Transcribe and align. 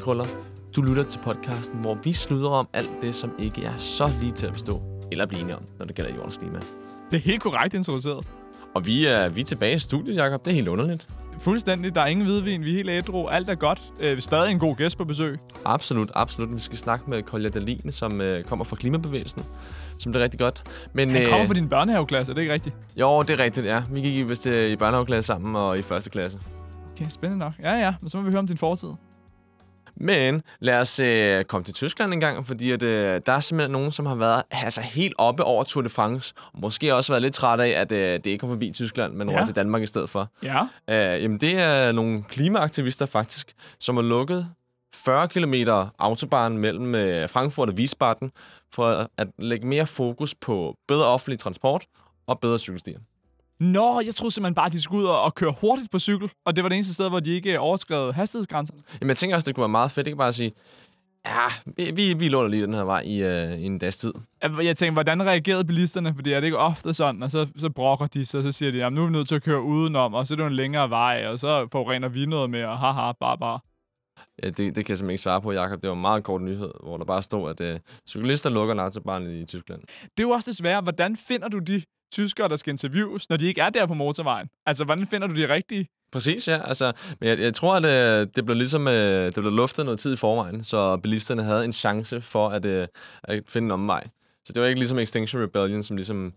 gummikrøller. 0.00 0.26
Du 0.76 0.82
lytter 0.82 1.04
til 1.04 1.18
podcasten, 1.18 1.78
hvor 1.80 1.94
vi 2.04 2.12
snyder 2.12 2.48
om 2.48 2.68
alt 2.72 2.90
det, 3.02 3.14
som 3.14 3.30
ikke 3.38 3.64
er 3.64 3.78
så 3.78 4.10
lige 4.20 4.32
til 4.32 4.46
at 4.46 4.52
forstå 4.52 4.82
eller 5.12 5.26
blive 5.26 5.40
enige 5.40 5.56
om, 5.56 5.62
når 5.78 5.86
det 5.86 5.96
gælder 5.96 6.14
jordens 6.14 6.36
klima. 6.36 6.58
Det 7.10 7.16
er 7.16 7.20
helt 7.20 7.42
korrekt 7.42 7.74
introduceret. 7.74 8.26
Og 8.74 8.86
vi 8.86 9.06
er, 9.06 9.28
vi 9.28 9.40
er 9.40 9.44
tilbage 9.44 9.74
i 9.74 9.78
studiet, 9.78 10.16
Jacob. 10.16 10.44
Det 10.44 10.50
er 10.50 10.54
helt 10.54 10.68
underligt. 10.68 11.08
Fuldstændig. 11.38 11.94
Der 11.94 12.00
er 12.00 12.06
ingen 12.06 12.26
hvidvin. 12.26 12.64
Vi 12.64 12.70
er 12.70 12.74
helt 12.74 12.90
ædru. 12.90 13.28
Alt 13.28 13.48
er 13.48 13.54
godt. 13.54 13.82
Øh, 14.00 14.10
vi 14.10 14.16
er 14.16 14.20
stadig 14.20 14.50
en 14.50 14.58
god 14.58 14.76
gæst 14.76 14.98
på 14.98 15.04
besøg. 15.04 15.38
Absolut, 15.64 16.10
absolut. 16.14 16.54
Vi 16.54 16.58
skal 16.58 16.78
snakke 16.78 17.10
med 17.10 17.22
Kolja 17.22 17.48
Dalin, 17.48 17.92
som 17.92 18.20
øh, 18.20 18.44
kommer 18.44 18.64
fra 18.64 18.76
Klimabevægelsen, 18.76 19.42
som 19.98 20.12
det 20.12 20.20
er 20.20 20.24
rigtig 20.24 20.40
godt. 20.40 20.62
Men, 20.92 21.10
Han 21.10 21.22
kommer 21.24 21.40
øh, 21.40 21.46
fra 21.46 21.54
din 21.54 21.68
børnehaveklasse, 21.68 22.32
er 22.32 22.34
det 22.34 22.42
ikke 22.42 22.52
rigtigt? 22.52 22.76
Jo, 22.96 23.22
det 23.22 23.40
er 23.40 23.44
rigtigt, 23.44 23.66
ja. 23.66 23.82
Vi 23.90 24.00
gik 24.00 24.28
vist 24.28 24.46
øh, 24.46 24.70
i 24.70 24.76
børnehaveklasse 24.76 25.26
sammen 25.26 25.56
og 25.56 25.78
i 25.78 25.82
første 25.82 26.10
klasse. 26.10 26.38
Okay, 26.92 27.06
spændende 27.08 27.44
nok. 27.44 27.52
Ja, 27.62 27.72
ja. 27.72 27.94
Men 28.00 28.10
så 28.10 28.18
må 28.18 28.24
vi 28.24 28.30
høre 28.30 28.38
om 28.38 28.46
din 28.46 28.58
fortid. 28.58 28.88
Men 29.96 30.42
lad 30.60 30.80
os 30.80 31.00
øh, 31.00 31.44
komme 31.44 31.64
til 31.64 31.74
Tyskland 31.74 32.12
en 32.12 32.20
gang, 32.20 32.46
fordi 32.46 32.70
at, 32.70 32.82
øh, 32.82 33.20
der 33.26 33.32
er 33.32 33.40
simpelthen 33.40 33.72
nogen, 33.72 33.90
som 33.90 34.06
har 34.06 34.14
været 34.14 34.42
altså, 34.50 34.80
helt 34.80 35.14
oppe 35.18 35.44
over 35.44 35.64
Tour 35.64 35.82
de 35.82 35.88
France, 35.88 36.34
og 36.52 36.60
måske 36.60 36.94
også 36.94 37.12
været 37.12 37.22
lidt 37.22 37.34
træt 37.34 37.60
af, 37.60 37.68
at 37.68 37.92
øh, 37.92 38.12
det 38.12 38.26
ikke 38.26 38.38
kom 38.38 38.50
forbi 38.50 38.70
Tyskland, 38.70 39.14
men 39.14 39.30
ja. 39.30 39.44
til 39.44 39.54
Danmark 39.54 39.82
i 39.82 39.86
stedet 39.86 40.10
for. 40.10 40.30
Ja. 40.42 40.62
Øh, 40.90 41.22
jamen, 41.22 41.38
det 41.38 41.58
er 41.58 41.92
nogle 41.92 42.22
klimaaktivister 42.28 43.06
faktisk, 43.06 43.54
som 43.80 43.96
har 43.96 44.02
lukket 44.02 44.48
40 44.94 45.28
km 45.28 45.54
autobahn 45.98 46.58
mellem 46.58 46.94
øh, 46.94 47.28
Frankfurt 47.28 47.68
og 47.68 47.74
Wiesbaden 47.74 48.30
for 48.72 49.08
at 49.16 49.28
lægge 49.38 49.66
mere 49.66 49.86
fokus 49.86 50.34
på 50.34 50.76
bedre 50.88 51.06
offentlig 51.06 51.38
transport 51.38 51.84
og 52.26 52.40
bedre 52.40 52.58
cykelstier. 52.58 52.98
Nå, 53.60 54.00
jeg 54.00 54.14
troede 54.14 54.34
simpelthen 54.34 54.54
bare, 54.54 54.66
at 54.66 54.72
de 54.72 54.82
skulle 54.82 55.02
ud 55.02 55.08
og 55.08 55.34
køre 55.34 55.54
hurtigt 55.60 55.90
på 55.90 55.98
cykel, 55.98 56.30
og 56.46 56.56
det 56.56 56.64
var 56.64 56.68
det 56.68 56.76
eneste 56.76 56.94
sted, 56.94 57.08
hvor 57.08 57.20
de 57.20 57.30
ikke 57.30 57.60
overskred 57.60 58.12
hastighedsgrænsen. 58.12 58.78
Jamen, 59.00 59.08
jeg 59.08 59.16
tænker 59.16 59.36
også, 59.36 59.46
det 59.46 59.54
kunne 59.54 59.62
være 59.62 59.68
meget 59.68 59.90
fedt, 59.90 60.06
ikke 60.06 60.16
bare 60.16 60.28
at 60.28 60.34
sige, 60.34 60.52
ja, 61.26 61.46
vi, 61.76 61.90
vi, 61.90 62.14
vi 62.14 62.28
låner 62.28 62.48
lige 62.48 62.62
den 62.62 62.74
her 62.74 62.84
vej 62.84 63.00
i, 63.00 63.22
uh, 63.22 63.62
i 63.62 63.64
en 63.64 63.78
dags 63.78 63.96
tid. 63.96 64.12
Jeg 64.42 64.76
tænker, 64.76 64.92
hvordan 64.92 65.26
reagerede 65.26 65.64
bilisterne? 65.64 66.14
Fordi 66.14 66.32
er 66.32 66.40
det 66.40 66.46
ikke 66.46 66.58
ofte 66.58 66.94
sådan, 66.94 67.22
og 67.22 67.30
så, 67.30 67.46
så 67.56 67.70
brokker 67.70 68.06
de 68.06 68.26
sig, 68.26 68.38
og 68.38 68.44
så 68.44 68.52
siger 68.52 68.72
de, 68.72 68.78
jamen 68.78 68.96
nu 68.96 69.02
er 69.02 69.06
vi 69.06 69.12
nødt 69.12 69.28
til 69.28 69.34
at 69.34 69.42
køre 69.42 69.62
udenom, 69.62 70.14
og 70.14 70.26
så 70.26 70.34
er 70.34 70.36
det 70.36 70.46
en 70.46 70.54
længere 70.54 70.90
vej, 70.90 71.26
og 71.26 71.38
så 71.38 71.68
forurener 71.72 72.08
vi 72.08 72.26
noget 72.26 72.50
mere, 72.50 72.68
og 72.68 72.78
haha, 72.78 73.12
bare 73.20 73.38
bare. 73.38 73.60
Ja, 74.42 74.48
det, 74.48 74.56
det 74.56 74.74
kan 74.74 74.74
jeg 74.76 74.84
simpelthen 74.84 75.10
ikke 75.10 75.22
svare 75.22 75.42
på, 75.42 75.52
Jacob. 75.52 75.82
Det 75.82 75.88
var 75.90 75.96
en 75.96 76.00
meget 76.00 76.24
kort 76.24 76.42
nyhed, 76.42 76.70
hvor 76.82 76.96
der 76.96 77.04
bare 77.04 77.22
stod, 77.22 77.50
at 77.50 77.74
uh, 77.74 77.80
cyklister 78.08 78.50
lukker 78.50 78.82
autobahn 78.82 79.26
i 79.26 79.44
Tyskland. 79.44 79.80
Det 80.02 80.18
er 80.18 80.22
jo 80.22 80.30
også 80.30 80.50
desværre, 80.50 80.80
hvordan 80.80 81.16
finder 81.16 81.48
du 81.48 81.58
de 81.58 81.82
tyskere, 82.12 82.48
der 82.48 82.56
skal 82.56 82.70
interviews, 82.70 83.28
når 83.30 83.36
de 83.36 83.46
ikke 83.46 83.60
er 83.60 83.70
der 83.70 83.86
på 83.86 83.94
motorvejen? 83.94 84.48
Altså, 84.66 84.84
hvordan 84.84 85.06
finder 85.06 85.28
du 85.28 85.36
de 85.36 85.54
rigtige? 85.54 85.88
Præcis, 86.12 86.48
ja. 86.48 86.68
Altså, 86.68 86.92
men 87.20 87.28
jeg, 87.28 87.38
jeg 87.38 87.54
tror, 87.54 87.74
at 87.74 87.84
øh, 87.84 88.26
det 88.36 88.44
blev 88.44 88.56
ligesom 88.56 88.88
øh, 88.88 89.24
det 89.24 89.34
blev 89.34 89.52
luftet 89.52 89.84
noget 89.84 90.00
tid 90.00 90.12
i 90.12 90.16
forvejen, 90.16 90.64
så 90.64 90.96
bilisterne 90.96 91.42
havde 91.42 91.64
en 91.64 91.72
chance 91.72 92.20
for 92.20 92.48
at, 92.48 92.74
øh, 92.74 92.86
at 93.24 93.42
finde 93.48 93.66
en 93.66 93.70
omvej. 93.70 94.04
Så 94.44 94.52
det 94.52 94.62
var 94.62 94.68
ikke 94.68 94.80
ligesom 94.80 94.98
Extinction 94.98 95.42
Rebellion, 95.42 95.82
som 95.82 95.96
ligesom 95.96 96.32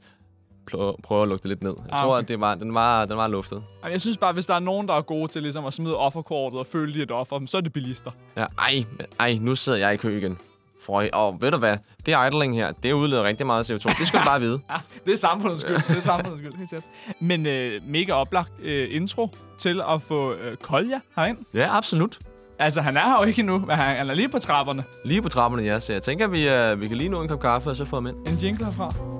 prøver 1.03 1.23
at 1.23 1.29
lukke 1.29 1.43
det 1.43 1.49
lidt 1.49 1.63
ned. 1.63 1.73
Jeg 1.77 1.93
ah, 1.93 1.99
tror, 1.99 2.13
okay. 2.13 2.23
at 2.23 2.29
det 2.29 2.39
var, 2.39 2.55
den, 2.55 2.73
var, 2.73 3.05
den 3.05 3.17
var 3.17 3.27
luftet. 3.27 3.63
Jeg 3.91 4.01
synes 4.01 4.17
bare, 4.17 4.33
hvis 4.33 4.45
der 4.45 4.53
er 4.53 4.59
nogen, 4.59 4.87
der 4.87 4.93
er 4.93 5.01
gode 5.01 5.27
til 5.27 5.41
ligesom 5.41 5.65
at 5.65 5.73
smide 5.73 5.97
offerkortet 5.97 6.59
og 6.59 6.67
føle, 6.67 6.93
de 6.93 7.01
et 7.01 7.11
offer, 7.11 7.39
så 7.45 7.57
er 7.57 7.61
det 7.61 7.73
bilister. 7.73 8.11
Ja, 8.37 8.45
ej, 8.57 8.83
ej, 9.19 9.37
nu 9.41 9.55
sidder 9.55 9.79
jeg 9.79 9.93
i 9.93 9.97
kø 9.97 10.17
igen. 10.17 10.37
Frøj. 10.85 11.09
Og 11.13 11.41
ved 11.41 11.51
du 11.51 11.57
hvad? 11.57 11.77
Det 12.05 12.15
idling 12.27 12.55
her, 12.55 12.71
det 12.71 12.91
udleder 12.93 13.23
rigtig 13.23 13.45
meget 13.45 13.71
CO2. 13.71 13.99
Det 13.99 14.07
skal 14.07 14.19
du 14.19 14.25
bare 14.25 14.39
vide. 14.39 14.59
ja, 14.71 14.75
det 15.05 15.13
er 15.13 15.17
samfundets 15.17 15.61
skyld. 15.61 15.75
Det 15.87 15.97
er 15.97 16.01
samfundets 16.01 16.43
skyld, 16.43 16.67
helt. 16.71 16.83
Men 17.19 17.45
øh, 17.45 17.81
mega 17.87 18.13
oplagt 18.13 18.51
øh, 18.61 18.95
intro 18.95 19.29
til 19.57 19.81
at 19.89 20.01
få 20.01 20.33
øh, 20.33 20.57
Kolja 20.57 20.99
herind. 21.15 21.37
Ja, 21.53 21.77
absolut. 21.77 22.19
Altså, 22.59 22.81
han 22.81 22.97
er 22.97 23.01
her 23.01 23.17
jo 23.19 23.23
ikke 23.23 23.39
endnu, 23.39 23.59
men 23.59 23.75
han, 23.75 23.97
han 23.97 24.09
er 24.09 24.13
lige 24.13 24.29
på 24.29 24.39
trapperne. 24.39 24.83
Lige 25.05 25.21
på 25.21 25.29
trapperne, 25.29 25.63
ja. 25.63 25.79
Så 25.79 25.93
jeg 25.93 26.01
tænker, 26.01 26.25
at 26.25 26.31
vi, 26.31 26.49
øh, 26.49 26.81
vi 26.81 26.87
kan 26.87 26.97
lige 26.97 27.09
nå 27.09 27.21
en 27.21 27.27
kop 27.27 27.41
kaffe, 27.41 27.69
og 27.69 27.75
så 27.75 27.85
få 27.85 27.95
ham 27.95 28.07
ind. 28.07 28.15
En 28.27 28.35
jingle 28.35 28.65
herfra. 28.65 29.18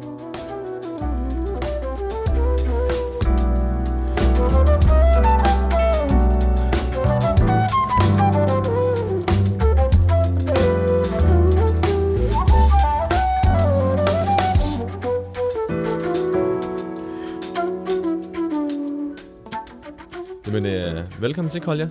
Velkommen 21.21 21.49
til, 21.49 21.61
Kolja. 21.61 21.89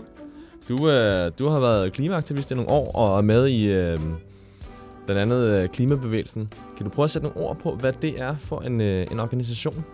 Du, 0.69 0.91
øh, 0.91 1.33
du 1.39 1.47
har 1.47 1.61
været 1.61 1.93
klimaaktivist 1.93 2.50
i 2.50 2.55
nogle 2.55 2.71
år 2.71 2.93
og 2.93 3.19
er 3.19 3.22
med 3.22 3.47
i 3.47 3.72
øh, 3.72 4.00
blandt 5.06 5.22
andet 5.22 5.44
øh, 5.44 5.69
klimabevægelsen. 5.69 6.53
Kan 6.77 6.84
du 6.84 6.91
prøve 6.91 7.05
at 7.05 7.11
sætte 7.11 7.28
nogle 7.28 7.41
ord 7.49 7.59
på, 7.59 7.75
hvad 7.75 7.93
det 7.93 8.21
er 8.21 8.37
for 8.37 8.61
en, 8.61 8.81
øh, 8.81 9.06
en 9.12 9.21
organisation? 9.21 9.84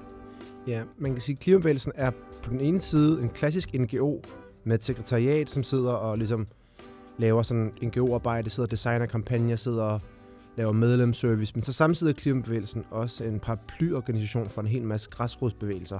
Ja, 0.66 0.82
man 0.98 1.12
kan 1.12 1.20
sige, 1.20 1.34
at 1.34 1.40
klimabevægelsen 1.40 1.92
er 1.94 2.10
på 2.42 2.50
den 2.50 2.60
ene 2.60 2.80
side 2.80 3.22
en 3.22 3.28
klassisk 3.28 3.74
NGO 3.74 4.22
med 4.64 4.74
et 4.74 4.84
sekretariat, 4.84 5.50
som 5.50 5.62
sidder 5.62 5.92
og 5.92 6.18
ligesom 6.18 6.46
laver 7.18 7.42
sådan 7.42 7.72
NGO-arbejde, 7.82 8.50
sidder 8.50 8.66
og 8.66 8.70
designer 8.70 9.06
kampagner, 9.06 9.56
sidder 9.56 9.82
og 9.82 10.00
laver 10.56 10.72
medlemsservice. 10.72 11.52
Men 11.54 11.62
så 11.62 11.72
samtidig 11.72 12.10
er 12.10 12.16
klimabevægelsen 12.16 12.84
også 12.90 13.24
en 13.24 13.40
paraplyorganisation 13.40 14.48
for 14.48 14.60
en 14.60 14.68
hel 14.68 14.82
masse 14.82 15.10
græsrodsbevægelser, 15.10 15.98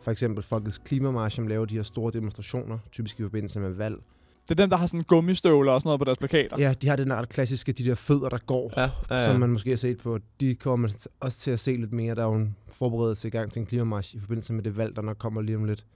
for 0.00 0.10
eksempel 0.10 0.44
Folkets 0.44 0.78
Klimamarsch, 0.78 1.36
som 1.36 1.46
laver 1.46 1.64
de 1.64 1.74
her 1.74 1.82
store 1.82 2.12
demonstrationer, 2.12 2.78
typisk 2.92 3.20
i 3.20 3.22
forbindelse 3.22 3.60
med 3.60 3.70
valg. 3.70 3.96
Det 4.48 4.50
er 4.50 4.54
dem, 4.54 4.70
der 4.70 4.76
har 4.76 4.86
sådan 4.86 5.04
gummistøvler 5.04 5.72
og 5.72 5.80
sådan 5.80 5.88
noget 5.88 6.00
på 6.00 6.04
deres 6.04 6.18
plakater. 6.18 6.56
Ja, 6.58 6.74
de 6.82 6.88
har 6.88 6.96
den 6.96 7.12
ret 7.12 7.28
klassiske, 7.28 7.72
de 7.72 7.84
der 7.84 7.94
fødder, 7.94 8.28
der 8.28 8.38
går, 8.38 8.72
ja, 8.76 8.82
ja, 9.10 9.16
ja. 9.16 9.24
som 9.24 9.40
man 9.40 9.50
måske 9.50 9.70
har 9.70 9.76
set 9.76 9.98
på. 9.98 10.18
De 10.40 10.54
kommer 10.54 11.08
også 11.20 11.38
til 11.38 11.50
at 11.50 11.60
se 11.60 11.76
lidt 11.76 11.92
mere. 11.92 12.14
Der 12.14 12.22
er 12.22 12.26
jo 12.26 12.34
en 12.34 12.56
forberedelse 12.68 13.28
i 13.28 13.30
gang 13.30 13.52
til 13.52 13.60
en 13.60 13.66
klimamarsch 13.66 14.16
i 14.16 14.20
forbindelse 14.20 14.52
med 14.52 14.62
det 14.62 14.76
valg, 14.76 14.96
der 14.96 15.02
nok 15.02 15.18
kommer 15.18 15.42
lige 15.42 15.56
om 15.56 15.64
lidt. 15.64 15.86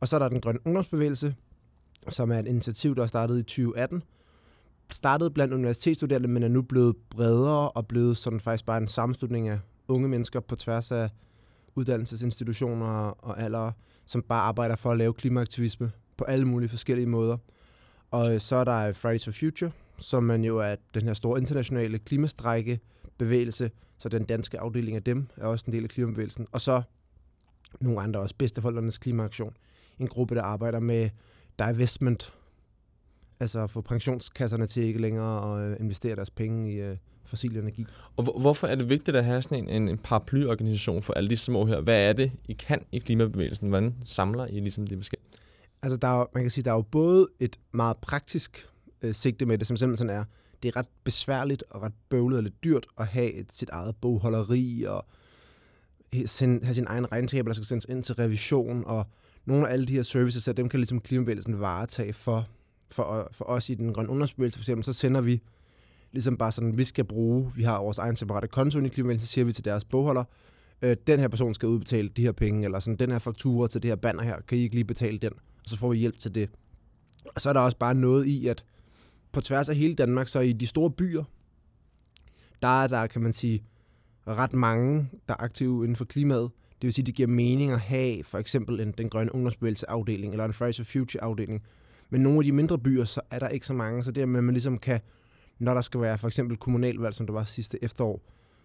Og 0.00 0.08
så 0.08 0.16
er 0.16 0.20
der 0.20 0.28
den 0.28 0.40
grønne 0.40 0.60
ungdomsbevægelse, 0.66 1.34
som 2.08 2.32
er 2.32 2.38
et 2.38 2.46
initiativ, 2.46 2.96
der 2.96 3.02
er 3.02 3.06
startet 3.06 3.38
i 3.38 3.42
2018. 3.42 4.02
Startede 4.90 5.30
blandt 5.30 5.54
universitetsstuderende, 5.54 6.28
men 6.28 6.42
er 6.42 6.48
nu 6.48 6.62
blevet 6.62 6.96
bredere 7.10 7.70
og 7.70 7.86
blevet 7.86 8.16
sådan 8.16 8.40
faktisk 8.40 8.66
bare 8.66 8.78
en 8.78 8.88
sammenslutning 8.88 9.48
af 9.48 9.58
unge 9.88 10.08
mennesker 10.08 10.40
på 10.40 10.56
tværs 10.56 10.92
af 10.92 11.10
uddannelsesinstitutioner 11.78 12.86
og 13.24 13.40
alder, 13.42 13.72
som 14.06 14.22
bare 14.22 14.40
arbejder 14.40 14.76
for 14.76 14.90
at 14.90 14.98
lave 14.98 15.14
klimaaktivisme 15.14 15.90
på 16.16 16.24
alle 16.24 16.44
mulige 16.44 16.68
forskellige 16.68 17.06
måder. 17.06 17.36
Og 18.10 18.34
øh, 18.34 18.40
så 18.40 18.56
er 18.56 18.64
der 18.64 18.88
øh, 18.88 18.94
Fridays 18.94 19.24
for 19.24 19.32
Future, 19.32 19.70
som 19.98 20.22
man 20.22 20.44
jo 20.44 20.58
er 20.58 20.76
den 20.94 21.02
her 21.02 21.14
store 21.14 21.40
internationale 21.40 21.98
klimastrække 21.98 22.80
bevægelse, 23.18 23.70
så 23.98 24.08
den 24.08 24.24
danske 24.24 24.60
afdeling 24.60 24.96
af 24.96 25.02
dem 25.02 25.28
er 25.36 25.46
også 25.46 25.64
en 25.68 25.72
del 25.72 25.84
af 25.84 25.90
klimabevægelsen. 25.90 26.46
Og 26.52 26.60
så 26.60 26.82
nogle 27.80 28.00
andre 28.00 28.20
også, 28.20 28.34
Bedstefoldernes 28.38 28.98
Klimaaktion. 28.98 29.56
En 29.98 30.06
gruppe, 30.06 30.34
der 30.34 30.42
arbejder 30.42 30.80
med 30.80 31.10
divestment, 31.58 32.34
altså 33.40 33.60
at 33.60 33.70
få 33.70 33.80
pensionskasserne 33.80 34.66
til 34.66 34.82
ikke 34.82 35.00
længere 35.00 35.58
at 35.58 35.70
øh, 35.70 35.76
investere 35.80 36.16
deres 36.16 36.30
penge 36.30 36.72
i 36.72 36.96
fossil 37.28 37.56
energi. 37.56 37.86
Og 38.16 38.24
hvor, 38.24 38.38
hvorfor 38.38 38.66
er 38.66 38.74
det 38.74 38.88
vigtigt 38.88 39.16
at 39.16 39.24
have 39.24 39.42
sådan 39.42 39.68
en, 39.68 39.88
en 39.88 39.98
paraplyorganisation 39.98 41.02
for 41.02 41.12
alle 41.12 41.30
de 41.30 41.36
små 41.36 41.66
her? 41.66 41.80
Hvad 41.80 42.08
er 42.08 42.12
det, 42.12 42.32
I 42.48 42.52
kan 42.52 42.82
i 42.92 42.98
klimabevægelsen? 42.98 43.68
Hvordan 43.68 43.94
samler 44.04 44.46
I 44.46 44.60
ligesom 44.60 44.86
det 44.86 44.98
forskellige? 44.98 45.28
Altså, 45.82 45.96
der 45.96 46.20
er, 46.20 46.26
man 46.34 46.44
kan 46.44 46.50
sige, 46.50 46.64
der 46.64 46.70
er 46.70 46.74
jo 46.74 46.82
både 46.82 47.28
et 47.40 47.58
meget 47.72 47.96
praktisk 47.96 48.68
øh, 49.02 49.14
sigte 49.14 49.46
med 49.46 49.58
det, 49.58 49.66
som 49.66 49.76
simpelthen 49.76 50.10
er, 50.10 50.24
det 50.62 50.68
er 50.68 50.76
ret 50.76 50.88
besværligt 51.04 51.64
og 51.70 51.82
ret 51.82 51.92
bøvlet 52.08 52.36
og 52.36 52.42
lidt 52.42 52.64
dyrt 52.64 52.86
at 52.98 53.06
have 53.06 53.32
et, 53.32 53.46
sit 53.52 53.70
eget 53.70 53.96
bogholderi 53.96 54.84
og 54.88 55.06
sende, 56.26 56.64
have 56.64 56.74
sin 56.74 56.86
egen 56.86 57.12
regnskab, 57.12 57.46
der 57.46 57.52
skal 57.52 57.66
sendes 57.66 57.86
ind 57.88 58.02
til 58.02 58.14
revision, 58.14 58.84
og 58.86 59.06
nogle 59.44 59.68
af 59.68 59.72
alle 59.72 59.86
de 59.86 59.92
her 59.92 60.02
services, 60.02 60.44
så 60.44 60.52
dem 60.52 60.68
kan 60.68 60.80
ligesom 60.80 61.00
klimabevægelsen 61.00 61.60
varetage 61.60 62.12
for, 62.12 62.48
for, 62.90 63.28
for 63.32 63.44
os 63.44 63.70
i 63.70 63.74
den 63.74 63.92
grønne 63.92 64.10
undersbevægelse, 64.10 64.58
for 64.58 64.62
eksempel, 64.62 64.84
så 64.84 64.92
sender 64.92 65.20
vi 65.20 65.42
ligesom 66.12 66.36
bare 66.36 66.52
sådan, 66.52 66.78
vi 66.78 66.84
skal 66.84 67.04
bruge, 67.04 67.52
vi 67.56 67.62
har 67.62 67.80
vores 67.80 67.98
egen 67.98 68.16
separate 68.16 68.48
konto 68.48 68.80
i 68.80 68.88
Klimavenligt, 68.88 69.22
så 69.22 69.26
siger 69.26 69.44
vi 69.44 69.52
til 69.52 69.64
deres 69.64 69.84
bogholder, 69.84 70.24
øh, 70.82 70.96
den 71.06 71.20
her 71.20 71.28
person 71.28 71.54
skal 71.54 71.68
udbetale 71.68 72.08
de 72.08 72.22
her 72.22 72.32
penge, 72.32 72.64
eller 72.64 72.78
sådan, 72.78 72.96
den 72.96 73.10
her 73.10 73.18
faktura 73.18 73.68
til 73.68 73.82
det 73.82 73.90
her 73.90 73.96
banner 73.96 74.22
her, 74.22 74.40
kan 74.40 74.58
I 74.58 74.60
ikke 74.60 74.74
lige 74.74 74.84
betale 74.84 75.18
den? 75.18 75.32
Og 75.32 75.64
så 75.64 75.78
får 75.78 75.90
vi 75.90 75.98
hjælp 75.98 76.18
til 76.18 76.34
det. 76.34 76.50
Og 77.34 77.40
så 77.40 77.48
er 77.48 77.52
der 77.52 77.60
også 77.60 77.76
bare 77.76 77.94
noget 77.94 78.26
i, 78.26 78.46
at 78.46 78.64
på 79.32 79.40
tværs 79.40 79.68
af 79.68 79.76
hele 79.76 79.94
Danmark, 79.94 80.28
så 80.28 80.40
i 80.40 80.52
de 80.52 80.66
store 80.66 80.90
byer, 80.90 81.24
der 82.62 82.82
er 82.82 82.86
der, 82.86 83.06
kan 83.06 83.22
man 83.22 83.32
sige, 83.32 83.64
ret 84.26 84.52
mange, 84.52 85.10
der 85.28 85.34
er 85.34 85.42
aktive 85.42 85.84
inden 85.84 85.96
for 85.96 86.04
klimaet. 86.04 86.50
Det 86.70 86.86
vil 86.86 86.92
sige, 86.92 87.06
det 87.06 87.14
giver 87.14 87.28
mening 87.28 87.72
at 87.72 87.80
have 87.80 88.24
for 88.24 88.38
eksempel 88.38 88.80
en, 88.80 88.92
den 88.92 89.08
grønne 89.08 89.34
ungdomsbevægelse 89.34 89.90
afdeling, 89.90 90.32
eller 90.32 90.44
en 90.44 90.52
Fridays 90.52 90.76
for 90.76 90.84
Future 90.84 91.24
afdeling. 91.24 91.62
Men 92.10 92.20
nogle 92.20 92.38
af 92.38 92.44
de 92.44 92.52
mindre 92.52 92.78
byer, 92.78 93.04
så 93.04 93.20
er 93.30 93.38
der 93.38 93.48
ikke 93.48 93.66
så 93.66 93.74
mange, 93.74 94.04
så 94.04 94.10
det 94.10 94.20
er, 94.20 94.22
at 94.22 94.28
man 94.28 94.50
ligesom 94.50 94.78
kan 94.78 95.00
når 95.58 95.74
der 95.74 95.80
skal 95.80 96.00
være 96.00 96.18
for 96.18 96.26
eksempel 96.26 96.56
kommunalvalg, 96.56 97.14
som 97.14 97.26
der 97.26 97.34
var 97.34 97.44
sidste 97.44 97.84
efterår, 97.84 98.22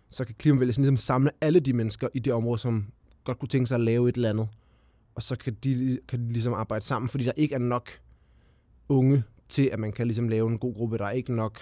så 0.09 0.25
kan 0.25 0.35
klimabevægelsen 0.35 0.83
ligesom 0.83 0.97
samle 0.97 1.31
alle 1.41 1.59
de 1.59 1.73
mennesker 1.73 2.07
i 2.13 2.19
det 2.19 2.33
område, 2.33 2.59
som 2.59 2.85
godt 3.23 3.39
kunne 3.39 3.49
tænke 3.49 3.67
sig 3.67 3.75
at 3.75 3.81
lave 3.81 4.09
et 4.09 4.15
eller 4.15 4.29
andet. 4.29 4.47
Og 5.15 5.21
så 5.23 5.35
kan 5.35 5.53
de, 5.53 5.99
kan 6.07 6.19
de 6.19 6.33
ligesom 6.33 6.53
arbejde 6.53 6.85
sammen, 6.85 7.09
fordi 7.09 7.23
der 7.23 7.31
ikke 7.35 7.55
er 7.55 7.59
nok 7.59 7.89
unge 8.89 9.23
til 9.47 9.69
at 9.73 9.79
man 9.79 9.91
kan 9.91 10.07
ligesom 10.07 10.27
lave 10.27 10.51
en 10.51 10.57
god 10.57 10.73
gruppe. 10.73 10.97
Der 10.97 11.05
er 11.05 11.11
ikke 11.11 11.33
nok 11.33 11.59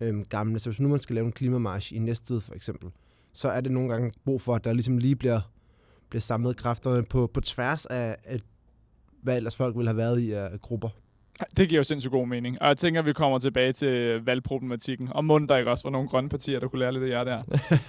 øhm, 0.00 0.24
gamle. 0.24 0.58
Så 0.58 0.70
hvis 0.70 0.80
nu 0.80 0.88
man 0.88 0.98
skal 0.98 1.14
lave 1.14 1.26
en 1.26 1.32
klimamarsch 1.32 1.94
i 1.94 1.98
Næstved 1.98 2.40
for 2.40 2.54
eksempel, 2.54 2.90
så 3.32 3.48
er 3.48 3.60
det 3.60 3.72
nogle 3.72 3.88
gange 3.88 4.12
brug 4.24 4.40
for, 4.40 4.54
at 4.54 4.64
der 4.64 4.72
ligesom 4.72 4.98
lige 4.98 5.16
bliver, 5.16 5.40
bliver 6.08 6.20
samlet 6.20 6.56
kræfterne 6.56 7.04
på, 7.04 7.26
på 7.26 7.40
tværs 7.40 7.86
af, 7.86 8.16
af, 8.24 8.40
hvad 9.22 9.36
ellers 9.36 9.56
folk 9.56 9.76
ville 9.76 9.88
have 9.88 9.96
været 9.96 10.20
i 10.20 10.32
af 10.32 10.60
grupper. 10.60 10.88
Det 11.56 11.68
giver 11.68 11.78
jo 11.78 11.84
sindssygt 11.84 12.12
god 12.12 12.26
mening. 12.26 12.62
Og 12.62 12.68
jeg 12.68 12.76
tænker, 12.76 13.00
at 13.00 13.06
vi 13.06 13.12
kommer 13.12 13.38
tilbage 13.38 13.72
til 13.72 14.24
valgproblematikken. 14.24 15.08
Og 15.12 15.24
mund 15.24 15.48
der 15.48 15.56
ikke 15.56 15.70
også 15.70 15.84
var 15.84 15.90
nogle 15.90 16.08
grønne 16.08 16.28
partier, 16.28 16.60
der 16.60 16.68
kunne 16.68 16.78
lære 16.78 16.92
lidt 16.92 17.04
af 17.04 17.08
jer 17.08 17.24
der. 17.24 17.42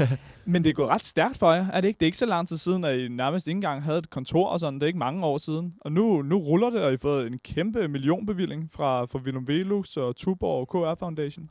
Men 0.52 0.64
det 0.64 0.70
er 0.70 0.74
gået 0.74 0.90
ret 0.90 1.06
stærkt 1.06 1.38
for 1.38 1.54
jer, 1.54 1.68
er 1.74 1.82
det 1.82 1.88
ikke? 1.88 1.98
Det 1.98 2.06
er 2.06 2.08
ikke 2.08 2.18
så 2.18 2.26
lang 2.26 2.48
tid 2.48 2.58
siden, 2.58 2.84
at 2.84 3.00
I 3.00 3.08
nærmest 3.08 3.48
ikke 3.48 3.58
engang 3.58 3.84
havde 3.84 3.98
et 3.98 4.10
kontor 4.10 4.48
og 4.48 4.60
sådan. 4.60 4.74
Det 4.74 4.84
er 4.84 4.88
ikke 4.88 5.00
mange 5.00 5.26
år 5.26 5.38
siden. 5.38 5.76
Og 5.82 5.92
nu, 5.92 6.22
nu 6.22 6.38
ruller 6.38 6.70
det, 6.70 6.82
og 6.82 6.90
I 6.90 6.94
har 6.94 6.98
fået 6.98 7.28
en 7.28 7.40
kæmpe 7.40 7.88
millionbevilling 7.88 8.70
fra, 8.72 9.06
fra 9.06 9.20
Willum 9.20 9.48
Velux 9.48 9.98
og 9.98 10.16
Tuborg 10.16 10.60
og 10.60 10.96
KR 10.96 11.00
Foundation. 11.00 11.50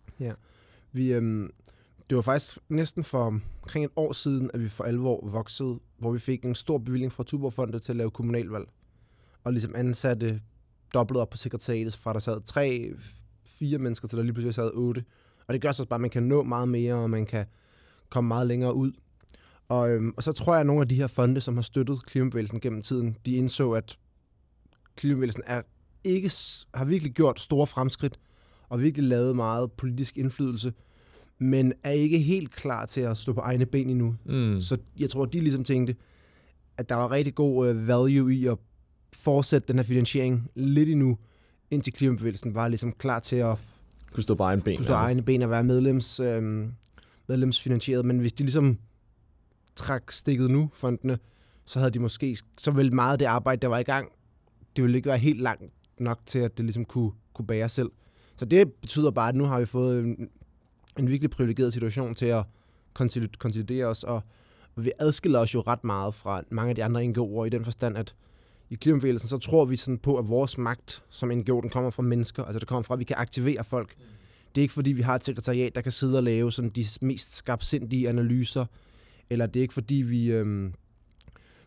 Vi, 0.92 1.12
øhm, 1.12 1.50
det 2.10 2.16
var 2.16 2.22
faktisk 2.22 2.58
næsten 2.68 3.04
for 3.04 3.40
omkring 3.62 3.84
et 3.84 3.90
år 3.96 4.12
siden, 4.12 4.50
at 4.54 4.60
vi 4.60 4.68
for 4.68 4.84
alvor 4.84 5.28
voksede, 5.32 5.78
hvor 5.98 6.10
vi 6.10 6.18
fik 6.18 6.44
en 6.44 6.54
stor 6.54 6.78
bevilling 6.78 7.12
fra 7.12 7.24
Tuborgfondet 7.24 7.82
til 7.82 7.92
at 7.92 7.96
lave 7.96 8.10
kommunalvalg. 8.10 8.64
Og 9.44 9.52
ligesom 9.52 9.74
ansatte 9.76 10.40
dobbelt 10.94 11.18
op 11.18 11.30
på 11.30 11.36
sekretariatet, 11.36 11.96
fra 11.96 12.12
der 12.12 12.18
sad 12.18 12.40
tre, 12.40 12.92
fire 13.46 13.78
mennesker, 13.78 14.08
til 14.08 14.18
der 14.18 14.24
lige 14.24 14.32
pludselig 14.32 14.54
sad 14.54 14.70
otte. 14.74 15.04
Og 15.46 15.54
det 15.54 15.62
gør 15.62 15.72
så 15.72 15.84
bare, 15.84 15.96
at 15.96 16.00
man 16.00 16.10
kan 16.10 16.22
nå 16.22 16.42
meget 16.42 16.68
mere, 16.68 16.94
og 16.94 17.10
man 17.10 17.26
kan 17.26 17.46
komme 18.08 18.28
meget 18.28 18.46
længere 18.46 18.74
ud. 18.74 18.92
Og, 19.68 19.90
øhm, 19.90 20.14
og 20.16 20.22
så 20.22 20.32
tror 20.32 20.52
jeg, 20.54 20.60
at 20.60 20.66
nogle 20.66 20.82
af 20.82 20.88
de 20.88 20.94
her 20.94 21.06
fonde, 21.06 21.40
som 21.40 21.54
har 21.54 21.62
støttet 21.62 22.06
klimabevægelsen 22.06 22.60
gennem 22.60 22.82
tiden, 22.82 23.16
de 23.26 23.36
indså, 23.36 23.72
at 23.72 23.98
klimabevægelsen 24.96 25.42
er 25.46 25.62
ikke, 26.04 26.32
har 26.74 26.84
virkelig 26.84 27.12
gjort 27.12 27.40
store 27.40 27.66
fremskridt, 27.66 28.18
og 28.68 28.80
virkelig 28.82 29.08
lavet 29.08 29.36
meget 29.36 29.72
politisk 29.72 30.18
indflydelse, 30.18 30.72
men 31.38 31.72
er 31.82 31.90
ikke 31.90 32.18
helt 32.18 32.50
klar 32.50 32.86
til 32.86 33.00
at 33.00 33.16
stå 33.16 33.32
på 33.32 33.40
egne 33.40 33.66
ben 33.66 33.90
endnu. 33.90 34.16
Mm. 34.24 34.60
Så 34.60 34.78
jeg 34.98 35.10
tror, 35.10 35.24
de 35.24 35.40
ligesom 35.40 35.64
tænkte, 35.64 35.96
at 36.76 36.88
der 36.88 36.94
var 36.94 37.10
rigtig 37.10 37.34
god 37.34 37.70
uh, 37.70 37.88
value 37.88 38.34
i 38.34 38.46
at 38.46 38.58
fortsætte 39.12 39.68
den 39.68 39.76
her 39.76 39.82
finansiering 39.82 40.50
lidt 40.54 40.88
endnu, 40.88 41.18
indtil 41.70 41.92
klimabevægelsen 41.92 42.54
var 42.54 42.68
ligesom 42.68 42.92
klar 42.92 43.20
til 43.20 43.36
at 43.36 43.56
Kunne 44.12 44.22
stå 44.22 44.34
bare 44.34 44.54
en 44.54 44.60
ben. 44.62 44.76
kunne 44.76 44.84
stå 44.84 44.94
egne 44.94 45.22
ben 45.22 45.42
og 45.42 45.50
være 45.50 45.64
medlems, 45.64 46.20
øhm, 46.20 46.72
medlemsfinansieret. 47.26 48.04
Men 48.04 48.18
hvis 48.18 48.32
de 48.32 48.42
ligesom 48.42 48.78
trak 49.76 50.10
stikket 50.10 50.50
nu, 50.50 50.70
fondene, 50.74 51.18
så 51.64 51.78
havde 51.78 51.90
de 51.90 51.98
måske, 51.98 52.36
så 52.58 52.70
ville 52.70 52.90
meget 52.90 53.12
af 53.12 53.18
det 53.18 53.26
arbejde, 53.26 53.60
der 53.60 53.68
var 53.68 53.78
i 53.78 53.82
gang, 53.82 54.08
det 54.76 54.84
ville 54.84 54.96
ikke 54.96 55.08
være 55.08 55.18
helt 55.18 55.40
langt 55.40 55.72
nok 55.98 56.20
til, 56.26 56.38
at 56.38 56.56
det 56.56 56.64
ligesom 56.64 56.84
kunne, 56.84 57.10
kunne 57.34 57.46
bære 57.46 57.68
selv. 57.68 57.90
Så 58.36 58.44
det 58.44 58.72
betyder 58.72 59.10
bare, 59.10 59.28
at 59.28 59.34
nu 59.34 59.44
har 59.44 59.60
vi 59.60 59.66
fået 59.66 60.04
en, 60.04 60.28
en 60.98 61.08
virkelig 61.08 61.30
privilegeret 61.30 61.72
situation 61.72 62.14
til 62.14 62.26
at 62.26 62.44
konsoli- 63.00 63.36
konsolidere 63.38 63.86
os, 63.86 64.04
og, 64.04 64.22
og 64.76 64.84
vi 64.84 64.92
adskiller 64.98 65.38
os 65.38 65.54
jo 65.54 65.60
ret 65.60 65.84
meget 65.84 66.14
fra 66.14 66.42
mange 66.50 66.68
af 66.68 66.74
de 66.74 66.84
andre 66.84 67.00
NGO'er 67.04 67.44
i 67.44 67.48
den 67.48 67.64
forstand, 67.64 67.96
at 67.98 68.14
i 68.70 68.74
klimabevægelsen, 68.74 69.28
så 69.28 69.38
tror 69.38 69.64
vi 69.64 69.76
sådan 69.76 69.98
på, 69.98 70.16
at 70.16 70.28
vores 70.28 70.58
magt 70.58 71.02
som 71.10 71.28
NGO, 71.28 71.60
den 71.60 71.70
kommer 71.70 71.90
fra 71.90 72.02
mennesker. 72.02 72.44
Altså 72.44 72.58
det 72.58 72.68
kommer 72.68 72.82
fra, 72.82 72.94
at 72.94 72.98
vi 72.98 73.04
kan 73.04 73.16
aktivere 73.18 73.64
folk. 73.64 73.94
Det 74.54 74.60
er 74.60 74.62
ikke 74.62 74.74
fordi, 74.74 74.92
vi 74.92 75.02
har 75.02 75.14
et 75.14 75.24
sekretariat, 75.24 75.74
der 75.74 75.80
kan 75.80 75.92
sidde 75.92 76.16
og 76.16 76.22
lave 76.22 76.52
sådan 76.52 76.70
de 76.70 76.84
mest 77.00 77.36
skarpsindige 77.36 78.08
analyser, 78.08 78.66
eller 79.30 79.46
det 79.46 79.60
er 79.60 79.62
ikke 79.62 79.74
fordi, 79.74 79.94
vi, 79.94 80.26
øhm, 80.26 80.74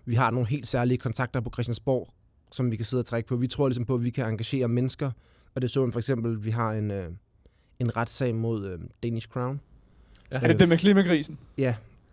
vi 0.05 0.15
har 0.15 0.31
nogle 0.31 0.47
helt 0.47 0.67
særlige 0.67 0.97
kontakter 0.97 1.39
på 1.39 1.49
Christiansborg, 1.53 2.07
som 2.51 2.71
vi 2.71 2.75
kan 2.75 2.85
sidde 2.85 3.01
og 3.01 3.05
trække 3.05 3.29
på. 3.29 3.35
Vi 3.35 3.47
tror 3.47 3.67
ligesom 3.67 3.85
på, 3.85 3.95
at 3.95 4.03
vi 4.03 4.09
kan 4.09 4.25
engagere 4.25 4.67
mennesker, 4.67 5.11
og 5.55 5.61
det 5.61 5.69
så 5.71 5.81
man 5.81 5.91
for 5.91 5.99
eksempel, 5.99 6.45
vi 6.45 6.51
har 6.51 6.71
en, 6.71 6.91
øh, 6.91 7.11
en 7.79 7.97
retssag 7.97 8.35
mod 8.35 8.67
øh, 8.67 8.79
Danish 9.03 9.27
Crown, 9.27 9.59
Ja. 10.31 10.39
Er 10.41 10.47
det 10.47 10.59
det 10.59 10.69
med 10.69 10.77
klimakrisen? 10.77 11.37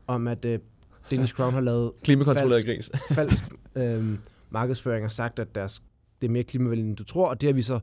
om 0.06 0.28
at 0.28 0.44
øh, 0.44 0.58
Danish 1.10 1.34
Crown 1.34 1.52
har 1.52 1.60
lavet 1.60 1.92
Klimakontrolleret 2.02 2.64
Falsk. 2.64 2.92
gris. 2.92 3.16
falsk 3.16 3.44
øh, 3.76 4.18
markedsføring 4.50 5.04
og 5.04 5.12
sagt, 5.12 5.38
at 5.38 5.54
deres, 5.54 5.82
det 6.20 6.26
er 6.26 6.30
mere 6.30 6.44
klimavenligt, 6.44 6.88
end 6.88 6.96
du 6.96 7.04
tror, 7.04 7.28
og 7.28 7.40
det 7.40 7.48
har 7.48 7.54
vi 7.54 7.62
så 7.62 7.80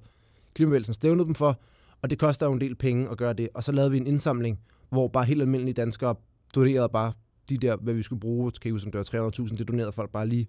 klimabevægelsen 0.53 0.93
stævnet 0.93 1.25
dem 1.25 1.35
for, 1.35 1.59
og 2.01 2.09
det 2.09 2.19
koster 2.19 2.45
jo 2.45 2.53
en 2.53 2.61
del 2.61 2.75
penge 2.75 3.09
at 3.09 3.17
gøre 3.17 3.33
det. 3.33 3.49
Og 3.53 3.63
så 3.63 3.71
lavede 3.71 3.91
vi 3.91 3.97
en 3.97 4.07
indsamling, 4.07 4.59
hvor 4.89 5.07
bare 5.07 5.25
helt 5.25 5.41
almindelige 5.41 5.73
danskere 5.73 6.15
donerede 6.55 6.89
bare 6.89 7.13
de 7.49 7.57
der, 7.57 7.75
hvad 7.75 7.93
vi 7.93 8.03
skulle 8.03 8.19
bruge, 8.19 8.51
kan 8.51 8.69
jeg 8.69 8.71
huske, 8.71 8.87
om 8.87 8.91
det 8.91 9.13
var 9.13 9.31
300.000, 9.39 9.57
det 9.57 9.67
donerede 9.67 9.91
folk 9.91 10.11
bare 10.11 10.27
lige 10.27 10.47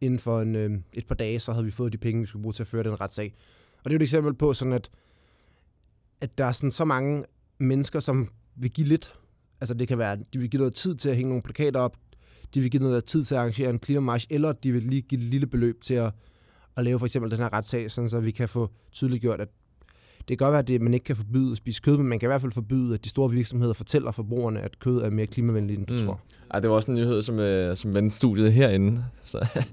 inden 0.00 0.18
for 0.18 0.40
en, 0.40 0.56
øh, 0.56 0.70
et 0.92 1.06
par 1.06 1.14
dage, 1.14 1.38
så 1.38 1.52
havde 1.52 1.64
vi 1.64 1.70
fået 1.70 1.92
de 1.92 1.98
penge, 1.98 2.20
vi 2.20 2.26
skulle 2.26 2.42
bruge 2.42 2.52
til 2.52 2.62
at 2.62 2.66
føre 2.66 2.82
den 2.82 3.00
retssag. 3.00 3.34
Og 3.78 3.84
det 3.84 3.90
er 3.90 3.94
jo 3.94 3.96
et 3.96 4.02
eksempel 4.02 4.34
på 4.34 4.52
sådan, 4.52 4.72
at, 4.72 4.90
at 6.20 6.38
der 6.38 6.44
er 6.44 6.52
sådan 6.52 6.70
så 6.70 6.84
mange 6.84 7.24
mennesker, 7.58 8.00
som 8.00 8.28
vil 8.56 8.70
give 8.70 8.86
lidt. 8.86 9.14
Altså 9.60 9.74
det 9.74 9.88
kan 9.88 9.98
være, 9.98 10.16
de 10.16 10.38
vil 10.38 10.50
give 10.50 10.58
noget 10.58 10.74
tid 10.74 10.94
til 10.94 11.08
at 11.08 11.16
hænge 11.16 11.28
nogle 11.28 11.42
plakater 11.42 11.80
op, 11.80 11.96
de 12.54 12.60
vil 12.60 12.70
give 12.70 12.82
noget 12.82 13.04
tid 13.04 13.24
til 13.24 13.34
at 13.34 13.38
arrangere 13.38 13.70
en 13.70 13.78
klimamarsch, 13.78 14.26
eller 14.30 14.52
de 14.52 14.72
vil 14.72 14.82
lige 14.82 15.02
give 15.02 15.20
et 15.20 15.26
lille 15.26 15.46
beløb 15.46 15.82
til 15.82 15.94
at, 15.94 16.12
at 16.76 16.84
lave 16.84 16.98
for 16.98 17.06
eksempel 17.06 17.30
den 17.30 17.38
her 17.38 17.52
retssag, 17.52 17.90
sådan 17.90 18.10
så 18.10 18.20
vi 18.20 18.30
kan 18.30 18.48
få 18.48 18.70
tydeliggjort, 18.92 19.40
at 19.40 19.48
det 20.28 20.38
kan 20.38 20.44
godt 20.44 20.52
være, 20.52 20.58
at 20.58 20.68
det, 20.68 20.80
man 20.80 20.94
ikke 20.94 21.04
kan 21.04 21.16
forbyde 21.16 21.50
at 21.50 21.56
spise 21.56 21.82
kød, 21.82 21.96
men 21.96 22.06
man 22.06 22.18
kan 22.18 22.26
i 22.26 22.30
hvert 22.30 22.40
fald 22.40 22.52
forbyde, 22.52 22.94
at 22.94 23.04
de 23.04 23.08
store 23.08 23.30
virksomheder 23.30 23.72
fortæller 23.74 24.10
forbrugerne, 24.10 24.60
at 24.60 24.78
kød 24.78 25.02
er 25.02 25.10
mere 25.10 25.26
klimavenligt, 25.26 25.78
end 25.78 25.86
du 25.86 25.92
Mm. 25.94 25.98
tror. 26.06 26.20
Ej, 26.50 26.60
det 26.60 26.70
var 26.70 26.76
også 26.76 26.90
en 26.90 26.96
nyhed, 26.96 27.22
som, 27.22 27.38
øh, 27.38 27.76
som 27.76 27.94
vendte 27.94 28.16
studiet 28.16 28.52
herinde. 28.52 29.04
Så, 29.24 29.48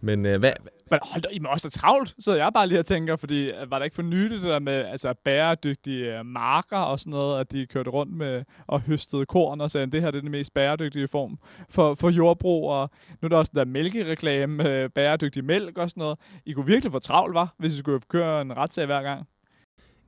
men 0.00 0.26
øh, 0.26 0.38
hvad, 0.40 0.52
Men 0.90 0.98
hold 1.02 1.22
da, 1.22 1.28
I 1.32 1.38
må 1.38 1.48
også 1.48 1.64
have 1.66 1.70
travlt, 1.70 2.14
så 2.18 2.34
jeg 2.36 2.50
bare 2.54 2.66
lige 2.66 2.78
og 2.78 2.86
tænker, 2.86 3.16
fordi 3.16 3.50
øh, 3.50 3.70
var 3.70 3.78
der 3.78 3.84
ikke 3.84 3.94
for 3.94 4.02
nyligt 4.02 4.42
det 4.42 4.50
der 4.50 4.58
med 4.58 4.72
altså, 4.72 5.14
bæredygtige 5.24 6.18
øh, 6.18 6.26
marker 6.26 6.76
og 6.76 6.98
sådan 7.00 7.10
noget, 7.10 7.40
at 7.40 7.52
de 7.52 7.66
kørte 7.66 7.90
rundt 7.90 8.12
med 8.16 8.44
og 8.66 8.80
høstede 8.80 9.26
korn 9.26 9.60
og 9.60 9.70
sagde, 9.70 9.86
at 9.86 9.92
det 9.92 10.02
her 10.02 10.10
det 10.10 10.18
er 10.18 10.22
den 10.22 10.30
mest 10.30 10.54
bæredygtige 10.54 11.08
form 11.08 11.38
for, 11.68 11.94
for 11.94 12.10
jordbrug, 12.10 12.70
og 12.70 12.90
nu 13.22 13.26
er 13.26 13.28
der 13.28 13.36
også 13.36 13.50
den 13.54 13.58
der 13.58 13.64
mælkereklame 13.64 14.56
med 14.56 14.88
bæredygtig 14.88 15.44
mælk 15.44 15.78
og 15.78 15.90
sådan 15.90 16.00
noget. 16.00 16.18
I 16.46 16.52
kunne 16.52 16.66
virkelig 16.66 16.92
få 16.92 16.98
travlt, 16.98 17.34
var, 17.34 17.54
hvis 17.58 17.74
I 17.74 17.78
skulle 17.78 18.00
køre 18.08 18.40
en 18.40 18.56
retssag 18.56 18.86
hver 18.86 19.02
gang. 19.02 19.26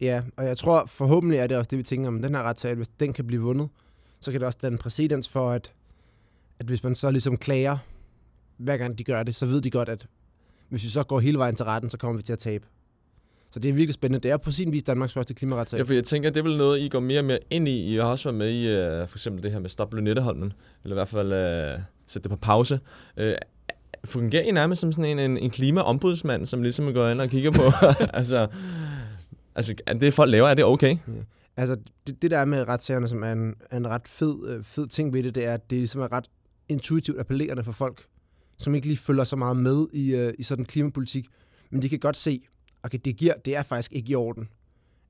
Ja, 0.02 0.22
og 0.36 0.46
jeg 0.46 0.58
tror 0.58 0.86
forhåbentlig 0.86 1.38
er 1.38 1.46
det 1.46 1.56
også 1.56 1.68
det, 1.68 1.78
vi 1.78 1.82
tænker 1.82 2.08
om 2.08 2.22
den 2.22 2.34
her 2.34 2.42
retssag. 2.42 2.74
Hvis 2.74 2.88
den 2.88 3.12
kan 3.12 3.26
blive 3.26 3.42
vundet, 3.42 3.68
så 4.20 4.30
kan 4.32 4.40
det 4.40 4.46
også 4.46 4.58
danne 4.62 4.78
præcedens 4.78 5.28
for, 5.28 5.50
at, 5.50 5.72
at 6.58 6.66
hvis 6.66 6.82
man 6.82 6.94
så 6.94 7.10
ligesom 7.10 7.36
klager, 7.36 7.78
hver 8.56 8.76
gang 8.76 8.98
de 8.98 9.04
gør 9.04 9.22
det, 9.22 9.34
så 9.34 9.46
ved 9.46 9.60
de 9.60 9.70
godt, 9.70 9.88
at 9.88 10.06
hvis 10.68 10.84
vi 10.84 10.88
så 10.88 11.02
går 11.02 11.20
hele 11.20 11.38
vejen 11.38 11.56
til 11.56 11.64
retten, 11.64 11.90
så 11.90 11.98
kommer 11.98 12.16
vi 12.16 12.22
til 12.22 12.32
at 12.32 12.38
tabe. 12.38 12.66
Så 13.50 13.60
det 13.60 13.68
er 13.68 13.72
virkelig 13.72 13.94
spændende. 13.94 14.22
Det 14.22 14.30
er 14.30 14.36
på 14.36 14.50
sin 14.50 14.72
vis 14.72 14.82
Danmarks 14.82 15.12
første 15.12 15.34
klimaretssag. 15.34 15.78
Ja, 15.78 15.82
for 15.82 15.94
jeg 15.94 16.04
tænker, 16.04 16.30
det 16.30 16.40
er 16.40 16.44
vel 16.44 16.56
noget, 16.56 16.80
I 16.80 16.88
går 16.88 17.00
mere 17.00 17.20
og 17.20 17.24
mere 17.24 17.38
ind 17.50 17.68
i. 17.68 17.94
I 17.94 17.96
har 17.96 18.04
også 18.04 18.24
været 18.24 18.38
med 18.38 18.50
i 18.50 19.00
uh, 19.02 19.08
for 19.08 19.16
eksempel 19.16 19.42
det 19.42 19.52
her 19.52 19.58
med 19.58 19.68
Stop 19.68 19.94
Lynetteholmen, 19.94 20.52
eller 20.84 20.94
i 20.94 20.98
hvert 20.98 21.08
fald 21.08 21.32
øh, 21.32 21.74
uh, 21.74 21.80
sætte 22.06 22.28
det 22.28 22.30
på 22.30 22.40
pause. 22.42 22.80
Uh, 23.16 23.24
fungerer 24.04 24.42
I 24.42 24.50
nærmest 24.50 24.80
som 24.80 24.92
sådan 24.92 25.18
en, 25.18 25.30
en, 25.30 25.38
en 25.38 25.50
klimaombudsmand, 25.50 26.46
som 26.46 26.62
ligesom 26.62 26.94
går 26.94 27.08
ind 27.08 27.20
og 27.20 27.28
kigger 27.28 27.50
på, 27.50 27.62
altså, 28.20 28.48
altså, 29.54 29.74
er 29.86 29.94
det 29.94 30.14
folk 30.14 30.30
laver, 30.30 30.48
er 30.48 30.54
det 30.54 30.64
okay? 30.64 30.96
Altså, 31.56 31.76
det, 32.06 32.22
det 32.22 32.30
der 32.30 32.38
er 32.38 32.44
med 32.44 32.68
retssagerne, 32.68 33.08
som 33.08 33.22
er 33.22 33.32
en, 33.32 33.54
er 33.70 33.76
en 33.76 33.88
ret 33.88 34.08
fed, 34.08 34.48
øh, 34.48 34.64
fed 34.64 34.86
ting 34.86 35.12
ved 35.12 35.22
det, 35.22 35.34
det 35.34 35.44
er, 35.44 35.54
at 35.54 35.70
det 35.70 35.78
ligesom 35.78 36.00
er 36.00 36.12
ret 36.12 36.30
intuitivt 36.68 37.20
appellerende 37.20 37.64
for 37.64 37.72
folk, 37.72 38.06
som 38.58 38.74
ikke 38.74 38.86
lige 38.86 38.96
følger 38.96 39.24
så 39.24 39.36
meget 39.36 39.56
med 39.56 39.86
i, 39.92 40.14
øh, 40.14 40.34
i 40.38 40.42
sådan 40.42 40.64
klimapolitik. 40.64 41.26
Men 41.70 41.82
de 41.82 41.88
kan 41.88 41.98
godt 41.98 42.16
se, 42.16 42.42
okay, 42.82 42.98
det, 43.04 43.16
giver, 43.16 43.34
det 43.44 43.56
er 43.56 43.62
faktisk 43.62 43.92
ikke 43.92 44.10
i 44.10 44.14
orden, 44.14 44.48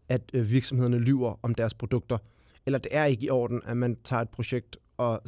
at 0.09 0.23
øh, 0.33 0.51
virksomhederne 0.51 0.99
lyver 0.99 1.39
om 1.43 1.55
deres 1.55 1.75
produkter. 1.75 2.19
Eller 2.67 2.79
det 2.79 2.89
er 2.95 3.05
ikke 3.05 3.27
i 3.27 3.31
orden, 3.31 3.61
at 3.65 3.77
man 3.77 3.97
tager 4.05 4.23
et 4.23 4.29
projekt 4.29 4.77
og 4.97 5.23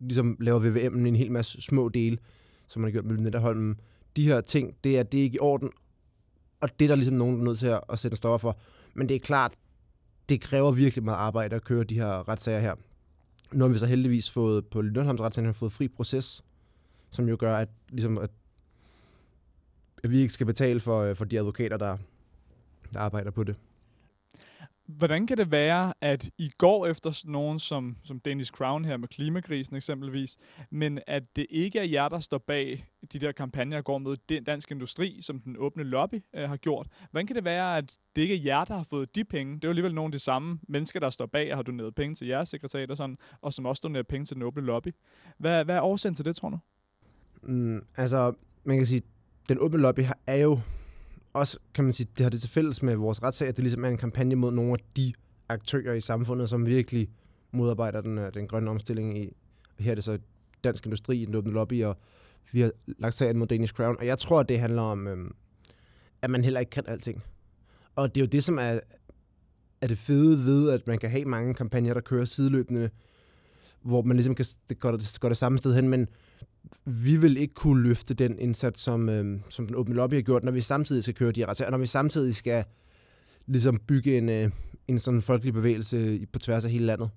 ligesom 0.00 0.36
laver 0.40 0.60
VVM'en 0.60 1.04
i 1.04 1.08
en 1.08 1.16
hel 1.16 1.32
masse 1.32 1.62
små 1.62 1.88
dele, 1.88 2.18
som 2.68 2.82
man 2.82 2.88
har 2.88 2.92
gjort 2.92 3.04
med 3.04 3.16
Netterholmen. 3.16 3.80
De 4.16 4.24
her 4.24 4.40
ting, 4.40 4.76
det 4.84 4.98
er, 4.98 5.02
det 5.02 5.20
er 5.20 5.24
ikke 5.24 5.36
i 5.36 5.40
orden, 5.40 5.70
og 6.60 6.78
det 6.78 6.84
er 6.84 6.88
der 6.88 6.96
ligesom 6.96 7.14
nogen, 7.14 7.34
der 7.34 7.40
er 7.40 7.44
nødt 7.44 7.58
til 7.58 7.66
at, 7.66 7.80
at 7.88 7.98
sætte 7.98 8.16
stopper 8.16 8.38
for. 8.38 8.56
Men 8.94 9.08
det 9.08 9.14
er 9.14 9.18
klart, 9.18 9.52
det 10.28 10.40
kræver 10.40 10.72
virkelig 10.72 11.04
meget 11.04 11.16
arbejde 11.16 11.56
at 11.56 11.64
køre 11.64 11.84
de 11.84 11.94
her 11.94 12.28
retssager 12.28 12.60
her. 12.60 12.74
Nu 13.52 13.64
har 13.64 13.72
vi 13.72 13.78
så 13.78 13.86
heldigvis 13.86 14.30
fået 14.30 14.66
på 14.66 14.82
Lønholms 14.82 15.20
retssager 15.20 15.52
fået 15.52 15.72
fri 15.72 15.88
proces, 15.88 16.44
som 17.10 17.28
jo 17.28 17.36
gør, 17.40 17.56
at, 17.56 17.68
ligesom, 17.88 18.18
at, 18.18 18.30
at 20.04 20.10
vi 20.10 20.18
ikke 20.18 20.32
skal 20.32 20.46
betale 20.46 20.80
for, 20.80 21.02
øh, 21.02 21.16
for 21.16 21.24
de 21.24 21.38
advokater, 21.38 21.76
der, 21.76 21.96
der 22.92 23.00
arbejder 23.00 23.30
på 23.30 23.44
det. 23.44 23.56
Hvordan 24.86 25.26
kan 25.26 25.36
det 25.38 25.50
være, 25.50 25.92
at 26.00 26.30
I 26.38 26.50
går 26.58 26.86
efter 26.86 27.22
nogen 27.30 27.58
som, 27.58 27.96
som 28.04 28.20
Danish 28.20 28.52
Crown 28.52 28.84
her 28.84 28.96
med 28.96 29.08
klimakrisen 29.08 29.76
eksempelvis, 29.76 30.36
men 30.70 30.98
at 31.06 31.36
det 31.36 31.46
ikke 31.50 31.78
er 31.78 31.84
jer, 31.84 32.08
der 32.08 32.18
står 32.18 32.38
bag 32.38 32.86
de 33.12 33.18
der 33.18 33.32
kampagner, 33.32 33.82
går 33.82 33.98
med 33.98 34.16
den 34.28 34.44
dansk 34.44 34.70
industri, 34.70 35.18
som 35.22 35.40
den 35.40 35.56
åbne 35.58 35.82
lobby 35.82 36.24
øh, 36.34 36.48
har 36.48 36.56
gjort? 36.56 36.86
Hvordan 37.10 37.26
kan 37.26 37.36
det 37.36 37.44
være, 37.44 37.76
at 37.78 37.98
det 38.16 38.22
ikke 38.22 38.34
er 38.34 38.40
jer, 38.44 38.64
der 38.64 38.74
har 38.74 38.86
fået 38.90 39.14
de 39.16 39.24
penge? 39.24 39.54
Det 39.54 39.64
er 39.64 39.68
jo 39.68 39.70
alligevel 39.70 39.94
nogle 39.94 40.08
af 40.08 40.12
de 40.12 40.18
samme 40.18 40.58
mennesker, 40.68 41.00
der 41.00 41.10
står 41.10 41.26
bag 41.26 41.50
og 41.52 41.58
har 41.58 41.62
doneret 41.62 41.94
penge 41.94 42.14
til 42.14 42.26
jeres 42.26 42.48
sekretariat 42.48 42.90
og 42.90 42.96
sådan, 42.96 43.18
og 43.40 43.52
som 43.52 43.66
også 43.66 43.80
donerer 43.84 44.02
penge 44.02 44.24
til 44.24 44.34
den 44.34 44.42
åbne 44.42 44.62
lobby. 44.62 44.88
Hvad, 45.38 45.64
hvad 45.64 45.76
er 45.76 45.80
årsagen 45.80 46.14
til 46.14 46.24
det, 46.24 46.36
tror 46.36 46.48
du? 46.50 46.58
Mm, 47.42 47.84
altså, 47.96 48.32
man 48.64 48.76
kan 48.76 48.86
sige, 48.86 49.02
den 49.48 49.58
åbne 49.60 49.78
lobby 49.80 50.00
har- 50.00 50.18
er 50.26 50.36
jo 50.36 50.60
også, 51.36 51.58
kan 51.74 51.84
man 51.84 51.92
sige, 51.92 52.08
det 52.18 52.24
har 52.24 52.30
det 52.30 52.40
til 52.40 52.50
fælles 52.50 52.82
med 52.82 52.96
vores 52.96 53.22
retssag, 53.22 53.48
at 53.48 53.56
det 53.56 53.62
ligesom 53.62 53.84
er 53.84 53.88
en 53.88 53.96
kampagne 53.96 54.34
mod 54.34 54.52
nogle 54.52 54.72
af 54.72 54.78
de 54.96 55.12
aktører 55.48 55.94
i 55.94 56.00
samfundet, 56.00 56.48
som 56.48 56.66
virkelig 56.66 57.08
modarbejder 57.50 58.00
den, 58.00 58.18
øh, 58.18 58.34
den 58.34 58.48
grønne 58.48 58.70
omstilling 58.70 59.18
i. 59.18 59.36
Her 59.78 59.90
er 59.90 59.94
det 59.94 60.04
så 60.04 60.18
Dansk 60.64 60.86
Industri, 60.86 61.24
den 61.24 61.34
åbne 61.34 61.52
lobby, 61.52 61.84
og 61.84 61.96
vi 62.52 62.60
har 62.60 62.70
lagt 62.86 63.14
sagen 63.14 63.38
mod 63.38 63.46
Danish 63.46 63.74
Crown. 63.74 63.96
Og 63.98 64.06
jeg 64.06 64.18
tror, 64.18 64.40
at 64.40 64.48
det 64.48 64.60
handler 64.60 64.82
om, 64.82 65.06
øhm, 65.06 65.34
at 66.22 66.30
man 66.30 66.44
heller 66.44 66.60
ikke 66.60 66.70
kan 66.70 66.84
alting. 66.88 67.22
Og 67.96 68.14
det 68.14 68.20
er 68.20 68.24
jo 68.24 68.28
det, 68.28 68.44
som 68.44 68.58
er, 68.58 68.80
er 69.80 69.86
det 69.86 69.98
fede 69.98 70.44
ved, 70.44 70.70
at 70.70 70.86
man 70.86 70.98
kan 70.98 71.10
have 71.10 71.24
mange 71.24 71.54
kampagner, 71.54 71.94
der 71.94 72.00
kører 72.00 72.24
sideløbende, 72.24 72.90
hvor 73.82 74.02
man 74.02 74.16
ligesom 74.16 74.34
kan 74.34 74.46
det 74.68 74.80
går, 74.80 74.90
det 74.90 75.16
går 75.20 75.28
det 75.28 75.38
samme 75.38 75.58
sted 75.58 75.74
hen, 75.74 75.88
men 75.88 76.08
vi 76.84 77.16
vil 77.16 77.36
ikke 77.36 77.54
kunne 77.54 77.82
løfte 77.82 78.14
den 78.14 78.38
indsats, 78.38 78.80
som, 78.80 79.08
øh, 79.08 79.40
som 79.48 79.66
den 79.66 79.76
åbne 79.76 79.94
lobby 79.94 80.14
har 80.14 80.22
gjort, 80.22 80.44
når 80.44 80.52
vi 80.52 80.60
samtidig 80.60 81.02
skal 81.02 81.14
køre 81.14 81.32
de 81.32 81.40
her 81.40 81.48
retssager, 81.48 81.70
når 81.70 81.78
vi 81.78 81.86
samtidig 81.86 82.34
skal 82.34 82.64
ligesom 83.46 83.78
bygge 83.78 84.18
en, 84.18 84.28
øh, 84.28 84.50
en 84.88 84.98
sådan 84.98 85.22
folkelig 85.22 85.54
bevægelse 85.54 86.26
på 86.32 86.38
tværs 86.38 86.64
af 86.64 86.70
hele 86.70 86.86
landet. 86.86 87.10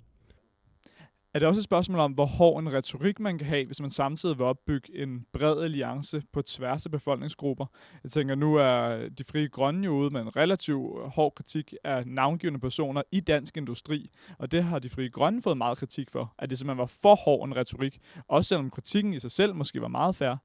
Er 1.34 1.40
det 1.40 1.48
også 1.48 1.60
et 1.60 1.64
spørgsmål 1.64 2.00
om, 2.00 2.12
hvor 2.12 2.26
hård 2.26 2.62
en 2.62 2.74
retorik 2.74 3.20
man 3.20 3.38
kan 3.38 3.48
have, 3.48 3.66
hvis 3.66 3.82
man 3.82 3.90
samtidig 3.90 4.38
vil 4.38 4.46
opbygge 4.46 4.98
en 4.98 5.26
bred 5.34 5.64
alliance 5.64 6.22
på 6.34 6.42
tværs 6.42 6.86
af 6.86 6.92
befolkningsgrupper? 6.92 7.66
Jeg 8.04 8.12
tænker, 8.12 8.36
nu 8.36 8.56
er 8.56 9.10
de 9.18 9.24
frie 9.24 9.48
grønne 9.48 9.86
jo 9.86 9.92
ude 9.92 10.10
med 10.10 10.22
en 10.22 10.36
relativt 10.38 11.00
øh, 11.00 11.08
hård 11.08 11.36
kritik 11.36 11.74
af 11.84 12.08
navngivende 12.08 12.60
personer 12.60 13.02
i 13.12 13.20
dansk 13.20 13.58
industri, 13.58 14.10
og 14.38 14.52
det 14.52 14.64
har 14.64 14.80
de 14.80 14.90
frie 14.90 15.10
grønne 15.10 15.42
fået 15.42 15.58
meget 15.58 15.78
kritik 15.78 16.10
for, 16.12 16.34
at 16.40 16.50
det 16.50 16.58
simpelthen 16.58 16.78
var 16.78 16.86
for 16.86 17.16
hård 17.16 17.48
en 17.48 17.58
retorik, 17.58 18.00
også 18.28 18.48
selvom 18.48 18.70
kritikken 18.70 19.14
i 19.14 19.20
sig 19.20 19.32
selv 19.32 19.56
måske 19.56 19.82
var 19.82 19.88
meget 19.88 20.16
fair. 20.16 20.36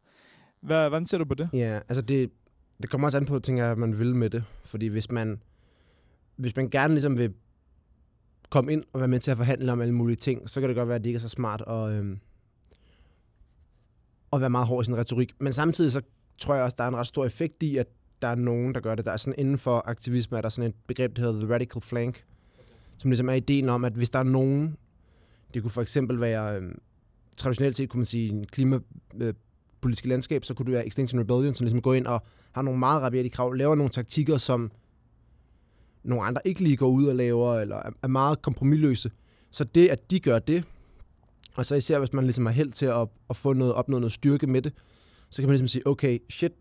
Hvad, 0.60 0.88
hvordan 0.88 1.06
ser 1.06 1.18
du 1.18 1.24
på 1.24 1.34
det? 1.34 1.48
Ja, 1.52 1.74
altså 1.88 2.02
det, 2.02 2.30
det 2.82 2.90
kommer 2.90 3.08
også 3.08 3.18
an 3.18 3.26
på, 3.26 3.38
tænker 3.38 3.62
jeg, 3.62 3.72
at 3.72 3.78
man 3.78 3.98
vil 3.98 4.16
med 4.16 4.30
det. 4.30 4.44
Fordi 4.64 4.86
hvis 4.86 5.10
man, 5.10 5.40
hvis 6.36 6.56
man 6.56 6.70
gerne 6.70 6.94
ligesom 6.94 7.18
vil 7.18 7.34
komme 8.54 8.72
ind 8.72 8.84
og 8.92 9.00
være 9.00 9.08
med 9.08 9.20
til 9.20 9.30
at 9.30 9.36
forhandle 9.36 9.72
om 9.72 9.80
alle 9.80 9.94
mulige 9.94 10.16
ting, 10.16 10.50
så 10.50 10.60
kan 10.60 10.68
det 10.68 10.76
godt 10.76 10.88
være, 10.88 10.94
at 10.96 11.04
det 11.04 11.08
ikke 11.08 11.16
er 11.16 11.20
så 11.20 11.28
smart 11.28 11.62
at, 11.66 11.92
øh, 11.92 12.16
at 14.32 14.40
være 14.40 14.50
meget 14.50 14.66
hård 14.66 14.84
i 14.84 14.86
sin 14.86 14.96
retorik. 14.96 15.34
Men 15.38 15.52
samtidig 15.52 15.92
så 15.92 16.00
tror 16.38 16.54
jeg 16.54 16.64
også, 16.64 16.74
der 16.78 16.84
er 16.84 16.88
en 16.88 16.96
ret 16.96 17.06
stor 17.06 17.26
effekt 17.26 17.62
i, 17.62 17.76
at 17.76 17.86
der 18.22 18.28
er 18.28 18.34
nogen, 18.34 18.74
der 18.74 18.80
gør 18.80 18.94
det. 18.94 19.04
Der 19.04 19.10
er 19.10 19.16
sådan 19.16 19.38
inden 19.38 19.58
for 19.58 19.82
aktivisme, 19.86 20.36
er 20.38 20.42
der 20.42 20.48
sådan 20.48 20.70
et 20.70 20.76
begreb, 20.86 21.16
der 21.16 21.22
hedder 21.22 21.38
the 21.44 21.54
radical 21.54 21.82
flank, 21.82 22.24
som 22.96 23.10
ligesom 23.10 23.28
er 23.28 23.32
ideen 23.32 23.68
om, 23.68 23.84
at 23.84 23.92
hvis 23.92 24.10
der 24.10 24.18
er 24.18 24.22
nogen, 24.22 24.76
det 25.54 25.62
kunne 25.62 25.70
for 25.70 25.82
eksempel 25.82 26.20
være, 26.20 26.60
øh, 26.60 26.74
traditionelt 27.36 27.76
set 27.76 27.88
kunne 27.88 27.98
man 27.98 28.06
sige, 28.06 28.32
en 28.32 28.46
klimapolitisk 28.46 30.04
øh, 30.04 30.08
landskab, 30.08 30.44
så 30.44 30.54
kunne 30.54 30.66
det 30.66 30.74
være 30.74 30.86
Extinction 30.86 31.20
Rebellion, 31.20 31.54
som 31.54 31.64
ligesom 31.64 31.82
går 31.82 31.94
ind 31.94 32.06
og 32.06 32.22
har 32.52 32.62
nogle 32.62 32.78
meget 32.78 33.02
rabiate 33.02 33.28
krav, 33.28 33.52
laver 33.52 33.74
nogle 33.74 33.90
taktikker, 33.90 34.36
som 34.36 34.70
nogle 36.04 36.24
andre 36.24 36.40
ikke 36.44 36.60
lige 36.60 36.76
går 36.76 36.88
ud 36.88 37.06
og 37.06 37.16
laver, 37.16 37.60
eller 37.60 37.76
er 38.02 38.08
meget 38.08 38.42
kompromilløse. 38.42 39.10
Så 39.50 39.64
det, 39.64 39.88
at 39.88 40.10
de 40.10 40.20
gør 40.20 40.38
det, 40.38 40.64
og 41.54 41.66
så 41.66 41.74
især 41.74 41.98
hvis 41.98 42.12
man 42.12 42.24
ligesom 42.24 42.46
har 42.46 42.52
held 42.52 42.72
til 42.72 42.86
at, 42.86 43.08
at 43.30 43.36
få 43.36 43.52
noget, 43.52 43.74
opnå 43.74 43.98
noget 43.98 44.12
styrke 44.12 44.46
med 44.46 44.62
det, 44.62 44.72
så 45.30 45.42
kan 45.42 45.48
man 45.48 45.52
ligesom 45.52 45.68
sige, 45.68 45.86
okay, 45.86 46.18
shit, 46.30 46.52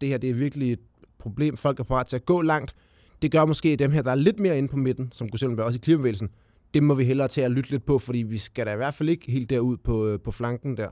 det 0.00 0.08
her 0.08 0.18
det 0.18 0.30
er 0.30 0.34
virkelig 0.34 0.72
et 0.72 0.80
problem, 1.18 1.56
folk 1.56 1.80
er 1.80 1.84
parat 1.84 2.06
til 2.06 2.16
at 2.16 2.24
gå 2.24 2.42
langt. 2.42 2.74
Det 3.22 3.32
gør 3.32 3.44
måske 3.44 3.76
dem 3.76 3.90
her, 3.90 4.02
der 4.02 4.10
er 4.10 4.14
lidt 4.14 4.40
mere 4.40 4.58
inde 4.58 4.68
på 4.68 4.76
midten, 4.76 5.12
som 5.12 5.28
kunne 5.28 5.38
selv 5.38 5.56
være 5.56 5.66
også 5.66 5.76
i 5.76 5.80
klimabevægelsen, 5.84 6.30
det 6.74 6.82
må 6.82 6.94
vi 6.94 7.04
hellere 7.04 7.28
til 7.28 7.40
at 7.40 7.50
lytte 7.50 7.70
lidt 7.70 7.86
på, 7.86 7.98
fordi 7.98 8.18
vi 8.18 8.38
skal 8.38 8.66
da 8.66 8.72
i 8.72 8.76
hvert 8.76 8.94
fald 8.94 9.08
ikke 9.08 9.32
helt 9.32 9.50
derud 9.50 9.76
på, 9.76 10.06
øh, 10.06 10.20
på 10.20 10.30
flanken 10.30 10.76
der. 10.76 10.88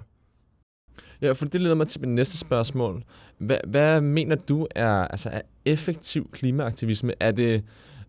Ja, 1.23 1.33
for 1.33 1.45
det 1.45 1.61
leder 1.61 1.75
mig 1.75 1.87
til 1.87 2.01
mit 2.01 2.11
næste 2.11 2.39
spørgsmål. 2.39 3.05
Hvad, 3.39 3.59
hvad 3.67 4.01
mener 4.01 4.37
du 4.37 4.67
er, 4.75 4.93
altså, 4.93 5.29
er 5.29 5.41
effektiv 5.65 6.31
klimaaktivisme? 6.33 7.13
Er 7.21 7.33
det 7.33 7.55
øh, 7.55 7.63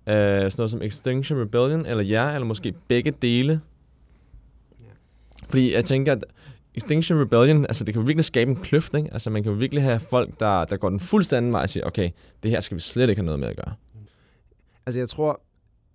sådan 0.05 0.51
noget 0.57 0.71
som 0.71 0.81
Extinction 0.81 1.41
Rebellion, 1.41 1.86
eller 1.86 2.03
jer, 2.03 2.31
eller 2.31 2.45
måske 2.45 2.74
begge 2.88 3.12
dele? 3.12 3.62
Ja. 4.81 4.86
Fordi 5.50 5.74
jeg 5.75 5.86
tænker, 5.86 6.12
at 6.12 6.24
Extinction 6.75 7.21
Rebellion, 7.21 7.65
altså 7.65 7.83
det 7.83 7.93
kan 7.93 8.01
jo 8.01 8.05
virkelig 8.05 8.25
skabe 8.25 8.51
en 8.51 8.57
kløft, 8.57 8.95
ikke? 8.95 9.13
Altså 9.13 9.29
man 9.29 9.43
kan 9.43 9.51
jo 9.51 9.57
virkelig 9.57 9.83
have 9.83 10.00
folk, 10.00 10.39
der, 10.39 10.65
der 10.65 10.77
går 10.77 10.89
den 10.89 11.00
fuldstændig 11.00 11.53
vej 11.53 11.62
og 11.62 11.69
siger, 11.69 11.86
okay, 11.86 12.10
det 12.43 12.51
her 12.51 12.60
skal 12.60 12.75
vi 12.75 12.81
slet 12.81 13.10
ikke 13.10 13.19
have 13.19 13.25
noget 13.25 13.39
med 13.39 13.48
at 13.48 13.55
gøre. 13.55 13.74
Altså 14.86 15.00
jeg 15.00 15.10
tror, 15.10 15.41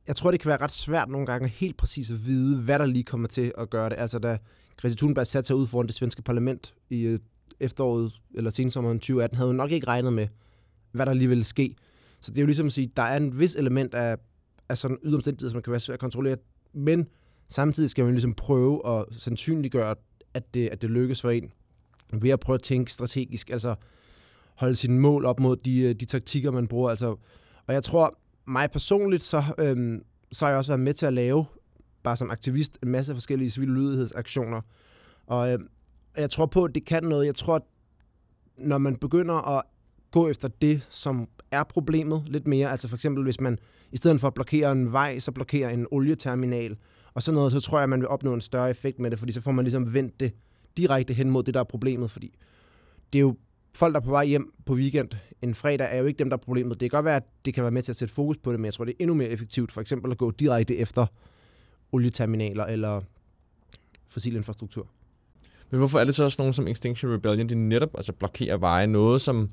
jeg 0.07 0.17
tror, 0.17 0.31
det 0.31 0.41
kan 0.41 0.49
være 0.49 0.61
ret 0.61 0.71
svært 0.71 1.09
nogle 1.09 1.27
gange 1.27 1.49
helt 1.49 1.77
præcis 1.77 2.11
at 2.11 2.25
vide, 2.25 2.61
hvad 2.61 2.79
der 2.79 2.87
lige 2.87 3.05
kommer 3.05 3.29
til 3.29 3.53
at 3.59 3.71
gøre 3.71 3.89
det. 3.91 3.99
Altså 3.99 4.19
da 4.19 4.39
Greta 4.77 4.95
Thunberg 4.95 5.27
satte 5.27 5.47
sig 5.47 5.57
ud 5.57 5.67
foran 5.67 5.87
det 5.87 5.95
svenske 5.95 6.23
parlament 6.23 6.75
i 6.91 7.03
øh, 7.03 7.19
efteråret 7.61 8.21
eller 8.35 8.51
sensommeren 8.51 8.99
2018, 8.99 9.37
havde 9.37 9.49
hun 9.49 9.57
nok 9.57 9.71
ikke 9.71 9.87
regnet 9.87 10.13
med, 10.13 10.29
hvad 10.93 11.07
der 11.07 11.13
lige 11.13 11.29
ville 11.29 11.45
ske. 11.45 11.75
Så 12.21 12.31
det 12.31 12.39
er 12.39 12.43
jo 12.43 12.47
ligesom 12.47 12.67
at 12.67 12.73
sige, 12.73 12.91
der 12.97 13.03
er 13.03 13.17
en 13.17 13.39
vis 13.39 13.57
element 13.57 13.95
af, 13.95 14.17
af 14.69 14.79
sådan 14.79 14.99
yderomstændigheder, 15.05 15.51
som 15.51 15.57
man 15.57 15.63
kan 15.63 15.71
være 15.71 15.81
svært 15.81 15.95
at 15.95 16.01
kontrollere, 16.01 16.37
men 16.73 17.07
samtidig 17.49 17.91
skal 17.91 18.05
man 18.05 18.15
ligesom 18.15 18.35
prøve 18.35 18.89
at 18.89 19.05
sandsynliggøre, 19.11 19.95
at 20.35 20.55
det, 20.55 20.69
at 20.69 20.83
det 20.83 20.91
lykkes 20.91 21.21
for 21.21 21.31
en, 21.31 21.53
ved 22.13 22.31
at 22.31 22.41
prøve 22.41 22.55
at 22.55 22.63
tænke 22.63 22.93
strategisk, 22.93 23.51
altså 23.51 23.75
holde 24.55 24.75
sine 24.75 25.01
mål 25.01 25.25
op 25.25 25.41
mod 25.41 25.57
de, 25.57 25.81
øh, 25.81 25.95
de 25.95 26.05
taktikker, 26.05 26.51
man 26.51 26.69
bruger. 26.69 26.91
Altså, 26.91 27.17
og 27.67 27.75
jeg 27.75 27.85
tror, 27.85 28.19
mig 28.47 28.71
personligt, 28.71 29.23
så, 29.23 29.43
øhm, 29.59 30.03
så 30.33 30.45
har 30.45 30.51
jeg 30.51 30.59
også 30.59 30.71
været 30.71 30.81
med 30.81 30.95
til 30.95 31.07
at 31.07 31.13
lave 31.13 31.45
bare 32.07 32.17
som 32.17 32.31
aktivist 32.31 32.79
en 32.83 32.89
masse 32.89 33.15
forskellige 33.15 33.51
civile 33.51 33.75
lydighedsaktioner. 33.75 34.61
Og 35.27 35.53
øh, 35.53 35.59
jeg 36.17 36.31
tror 36.31 36.47
på, 36.47 36.65
at 36.65 36.75
det 36.75 36.85
kan 36.85 37.05
noget. 37.05 37.27
Jeg 37.27 37.35
tror, 37.35 37.55
at 37.55 37.63
når 38.59 38.79
man 38.79 38.97
begynder 38.97 39.57
at 39.59 39.63
gå 40.11 40.29
efter 40.29 40.49
det, 40.49 40.87
som 40.91 41.29
er 41.51 41.65
problemet 41.65 42.23
lidt 42.27 42.47
mere, 42.47 42.71
altså 42.71 42.89
for 42.89 42.97
eksempel 42.97 43.25
hvis 43.25 43.41
man 43.41 43.59
i 43.93 43.97
stedet 43.97 44.21
for 44.21 44.29
at 44.29 44.35
blokere 44.35 44.73
en 44.73 44.93
vej, 44.93 45.19
så 45.19 45.33
blokerer 45.33 45.71
en 45.71 45.87
olieterminal, 45.91 46.77
og 47.15 47.23
sådan 47.23 47.37
noget, 47.37 47.53
så 47.53 47.61
tror 47.61 47.79
jeg, 47.79 47.83
at 47.83 47.89
man 47.89 48.01
vil 48.01 48.09
opnå 48.09 48.35
en 48.35 48.41
større 48.41 48.71
effekt 48.71 48.99
med 48.99 49.11
det, 49.11 49.19
fordi 49.19 49.33
så 49.33 49.41
får 49.41 49.53
man 49.53 49.65
ligesom 49.65 49.95
vendt 49.95 50.21
det 50.21 50.33
direkte 50.77 51.15
hen 51.15 51.31
mod 51.31 51.43
det, 51.43 51.55
der 51.55 51.61
er 51.61 51.65
problemet, 51.65 52.11
fordi 52.11 52.39
det 53.13 53.19
er 53.19 53.21
jo 53.21 53.37
folk, 53.77 53.95
der 53.95 54.01
er 54.01 54.05
på 54.05 54.11
vej 54.11 54.25
hjem 54.25 54.53
på 54.67 54.75
weekend 54.75 55.11
en 55.43 55.55
fredag, 55.55 55.89
er 55.91 55.99
jo 55.99 56.07
ikke 56.07 56.19
dem, 56.19 56.31
der 56.31 56.37
er 56.37 56.41
problemet. 56.41 56.81
Det 56.81 56.91
kan 56.91 56.97
godt 56.97 57.05
være, 57.05 57.17
at 57.17 57.25
det 57.45 57.55
kan 57.55 57.63
være 57.63 57.71
med 57.71 57.83
til 57.83 57.93
at 57.93 57.97
sætte 57.97 58.15
fokus 58.15 58.37
på 58.37 58.53
det, 58.53 58.61
men 58.61 58.65
jeg 58.65 58.75
tror, 58.75 58.85
det 58.85 58.93
er 58.93 58.97
endnu 59.01 59.15
mere 59.15 59.29
effektivt, 59.29 59.73
for 59.73 59.81
eksempel 59.81 60.13
at 60.13 60.19
gå 60.19 60.31
direkte 60.31 60.77
efter 60.77 61.07
olieterminaler 61.97 62.65
eller 62.65 63.01
fossil 64.09 64.37
infrastruktur. 64.37 64.87
Men 65.71 65.79
hvorfor 65.79 65.99
er 65.99 66.05
det 66.05 66.15
så 66.15 66.25
også 66.25 66.43
nogen 66.43 66.53
som 66.53 66.69
Extinction 66.69 67.13
Rebellion, 67.13 67.49
de 67.49 67.55
netop 67.55 67.91
altså 67.95 68.13
blokerer 68.13 68.57
veje? 68.57 68.87
Noget 68.87 69.21
som, 69.21 69.51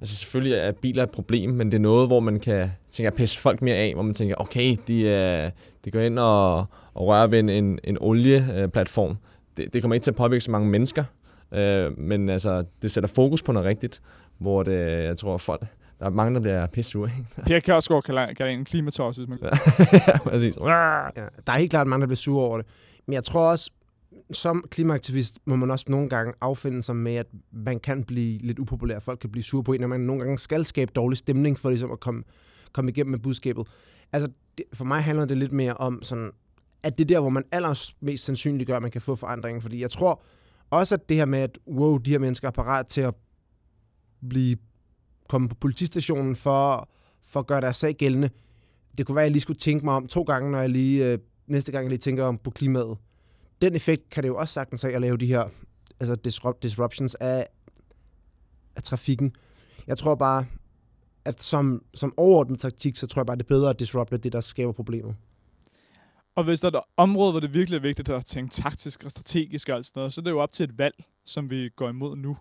altså 0.00 0.16
selvfølgelig 0.16 0.52
er 0.52 0.72
biler 0.72 1.02
et 1.02 1.10
problem, 1.10 1.50
men 1.50 1.70
det 1.72 1.78
er 1.78 1.82
noget, 1.82 2.08
hvor 2.08 2.20
man 2.20 2.40
kan 2.40 2.70
tænke 2.90 3.06
at 3.06 3.14
pisse 3.14 3.38
folk 3.38 3.62
mere 3.62 3.76
af, 3.76 3.94
hvor 3.94 4.02
man 4.02 4.14
tænker, 4.14 4.34
okay, 4.38 4.76
de, 4.88 5.02
øh, 5.02 5.50
de 5.84 5.90
går 5.90 6.00
ind 6.00 6.18
og, 6.18 6.58
og 6.94 7.06
rører 7.06 7.26
ved 7.26 7.38
en, 7.38 7.48
en, 7.48 7.78
en 7.84 7.98
olieplatform. 8.00 9.16
Det, 9.56 9.74
det 9.74 9.82
kommer 9.82 9.94
ikke 9.94 10.04
til 10.04 10.10
at 10.10 10.16
påvirke 10.16 10.44
så 10.44 10.50
mange 10.50 10.68
mennesker, 10.68 11.04
øh, 11.52 11.98
men 11.98 12.28
altså, 12.28 12.64
det 12.82 12.90
sætter 12.90 13.08
fokus 13.08 13.42
på 13.42 13.52
noget 13.52 13.66
rigtigt, 13.66 14.02
hvor 14.38 14.62
det, 14.62 15.04
jeg 15.04 15.16
tror, 15.16 15.36
folk, 15.36 15.66
der 15.98 16.06
er 16.06 16.10
mange, 16.10 16.34
der 16.34 16.40
bliver 16.40 16.66
pisse 16.66 16.98
ikke? 16.98 17.26
Per 17.46 17.60
Kjærsgaard 17.60 18.02
kalder, 18.02 18.32
kalder 18.32 18.52
en 18.52 18.64
klimatos, 18.64 19.16
hvis 19.16 19.28
man... 19.28 19.38
ja, 19.42 20.18
præcis. 20.18 20.56
Ja, 20.56 21.08
der 21.46 21.52
er 21.52 21.58
helt 21.58 21.70
klart 21.70 21.86
mange, 21.86 22.00
der 22.00 22.06
bliver 22.06 22.16
sure 22.16 22.44
over 22.46 22.56
det. 22.56 22.66
Men 23.06 23.14
jeg 23.14 23.24
tror 23.24 23.50
også, 23.50 23.70
som 24.32 24.64
klimaaktivist 24.70 25.38
må 25.44 25.56
man 25.56 25.70
også 25.70 25.84
nogle 25.88 26.08
gange 26.08 26.32
affinde 26.40 26.82
sig 26.82 26.96
med, 26.96 27.14
at 27.14 27.26
man 27.52 27.80
kan 27.80 28.04
blive 28.04 28.38
lidt 28.38 28.58
upopulær. 28.58 28.98
Folk 28.98 29.18
kan 29.18 29.30
blive 29.30 29.44
sure 29.44 29.64
på 29.64 29.72
en, 29.72 29.82
og 29.82 29.88
man 29.88 30.00
nogle 30.00 30.22
gange 30.22 30.38
skal 30.38 30.64
skabe 30.64 30.92
dårlig 30.94 31.18
stemning 31.18 31.58
for 31.58 31.68
ligesom 31.68 31.92
at 31.92 32.00
komme, 32.00 32.22
komme 32.72 32.90
igennem 32.90 33.10
med 33.10 33.18
budskabet. 33.18 33.66
Altså, 34.12 34.30
det, 34.58 34.66
for 34.72 34.84
mig 34.84 35.02
handler 35.02 35.24
det 35.24 35.38
lidt 35.38 35.52
mere 35.52 35.74
om 35.74 36.02
sådan, 36.02 36.30
at 36.82 36.98
det 36.98 37.04
er 37.04 37.08
der, 37.08 37.20
hvor 37.20 37.30
man 37.30 37.44
allermest 37.52 38.24
sandsynligt 38.24 38.66
gør, 38.66 38.76
at 38.76 38.82
man 38.82 38.90
kan 38.90 39.00
få 39.00 39.14
forandring. 39.14 39.62
Fordi 39.62 39.80
jeg 39.80 39.90
tror 39.90 40.22
også, 40.70 40.94
at 40.94 41.08
det 41.08 41.16
her 41.16 41.24
med, 41.24 41.38
at 41.38 41.58
wow, 41.66 41.98
de 41.98 42.10
her 42.10 42.18
mennesker 42.18 42.48
er 42.48 42.52
parat 42.52 42.86
til 42.86 43.00
at 43.00 43.14
blive 44.28 44.56
komme 45.28 45.48
på 45.48 45.54
politistationen 45.54 46.36
for, 46.36 46.88
for 47.24 47.40
at 47.40 47.46
gøre 47.46 47.60
deres 47.60 47.76
sag 47.76 47.94
gældende. 47.94 48.30
Det 48.98 49.06
kunne 49.06 49.16
være, 49.16 49.24
at 49.24 49.26
jeg 49.26 49.32
lige 49.32 49.42
skulle 49.42 49.58
tænke 49.58 49.84
mig 49.84 49.94
om 49.94 50.06
to 50.06 50.22
gange, 50.22 50.50
når 50.50 50.60
jeg 50.60 50.68
lige, 50.68 51.04
øh, 51.04 51.18
næste 51.46 51.72
gang 51.72 51.82
jeg 51.82 51.90
lige 51.90 51.98
tænker 51.98 52.24
om 52.24 52.38
på 52.38 52.50
klimaet. 52.50 52.98
Den 53.62 53.74
effekt 53.74 54.10
kan 54.10 54.22
det 54.22 54.28
jo 54.28 54.36
også 54.36 54.54
sagtens 54.54 54.82
have 54.82 54.94
at 54.94 55.00
lave 55.00 55.16
de 55.16 55.26
her 55.26 55.44
altså 56.00 56.14
disrupt, 56.14 56.62
disruptions 56.62 57.14
af, 57.14 57.46
af 58.76 58.82
trafikken. 58.82 59.32
Jeg 59.86 59.98
tror 59.98 60.14
bare, 60.14 60.46
at 61.24 61.42
som, 61.42 61.82
som 61.94 62.14
overordnet 62.16 62.60
taktik, 62.60 62.96
så 62.96 63.06
tror 63.06 63.20
jeg 63.20 63.26
bare, 63.26 63.36
det 63.36 63.42
er 63.42 63.48
bedre 63.48 63.70
at 63.70 63.78
disrupte 63.78 64.16
det, 64.16 64.32
der 64.32 64.40
skaber 64.40 64.72
problemet. 64.72 65.16
Og 66.36 66.44
hvis 66.44 66.60
der 66.60 66.70
er 66.70 66.78
et 66.78 66.84
område, 66.96 67.30
hvor 67.30 67.40
det 67.40 67.54
virkelig 67.54 67.76
er 67.76 67.80
vigtigt 67.80 68.10
at 68.10 68.24
tænke 68.24 68.50
taktisk 68.50 69.04
og 69.04 69.10
strategisk 69.10 69.68
og 69.68 69.74
alt 69.74 69.86
sådan 69.86 70.00
noget, 70.00 70.12
så 70.12 70.20
er 70.20 70.22
det 70.22 70.30
jo 70.30 70.40
op 70.40 70.52
til 70.52 70.64
et 70.64 70.78
valg, 70.78 71.04
som 71.24 71.50
vi 71.50 71.68
går 71.76 71.88
imod 71.88 72.16
nu. 72.16 72.36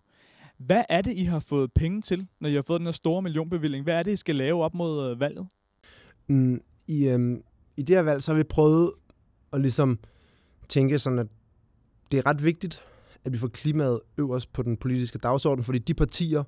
Hvad 0.58 0.84
er 0.90 1.02
det, 1.02 1.14
I 1.14 1.24
har 1.24 1.40
fået 1.40 1.74
penge 1.74 2.02
til, 2.02 2.28
når 2.40 2.50
I 2.50 2.54
har 2.54 2.62
fået 2.62 2.80
den 2.80 2.88
her 2.88 2.92
store 2.92 3.22
millionbevilling? 3.22 3.84
Hvad 3.84 3.94
er 3.94 4.04
det, 4.04 4.12
I 4.12 4.16
skal 4.16 4.36
lave 4.36 4.64
op 4.64 4.74
mod 4.74 5.12
øh, 5.12 5.20
valget? 5.20 5.48
Mm, 6.28 6.62
i, 6.88 7.08
øh, 7.08 7.38
I 7.78 7.82
det 7.82 7.96
her 7.96 8.04
valg, 8.04 8.24
så 8.24 8.32
har 8.32 8.38
vi 8.38 8.44
prøvet 8.44 8.92
at 9.54 9.62
ligesom 9.62 10.00
tænke 10.70 11.00
sådan, 11.00 11.20
at 11.20 11.28
det 12.12 12.18
er 12.18 12.26
ret 12.26 12.44
vigtigt, 12.44 12.84
at 13.26 13.34
vi 13.34 13.38
får 13.38 13.48
klimaet 13.48 14.00
øverst 14.18 14.54
på 14.54 14.64
den 14.64 14.78
politiske 14.78 15.18
dagsorden, 15.18 15.64
fordi 15.64 15.80
de 15.80 15.94
partier, 15.94 16.44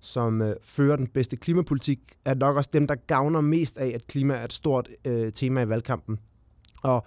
som 0.00 0.42
øh, 0.42 0.56
fører 0.62 0.96
den 0.96 1.06
bedste 1.06 1.36
klimapolitik, 1.36 2.00
er 2.24 2.34
nok 2.34 2.56
også 2.56 2.70
dem, 2.72 2.86
der 2.86 2.94
gavner 2.94 3.40
mest 3.40 3.78
af, 3.78 3.88
at 3.94 4.06
klima 4.06 4.34
er 4.34 4.44
et 4.44 4.52
stort 4.52 4.88
øh, 5.04 5.32
tema 5.32 5.62
i 5.62 5.68
valgkampen. 5.68 6.18
Og 6.82 7.06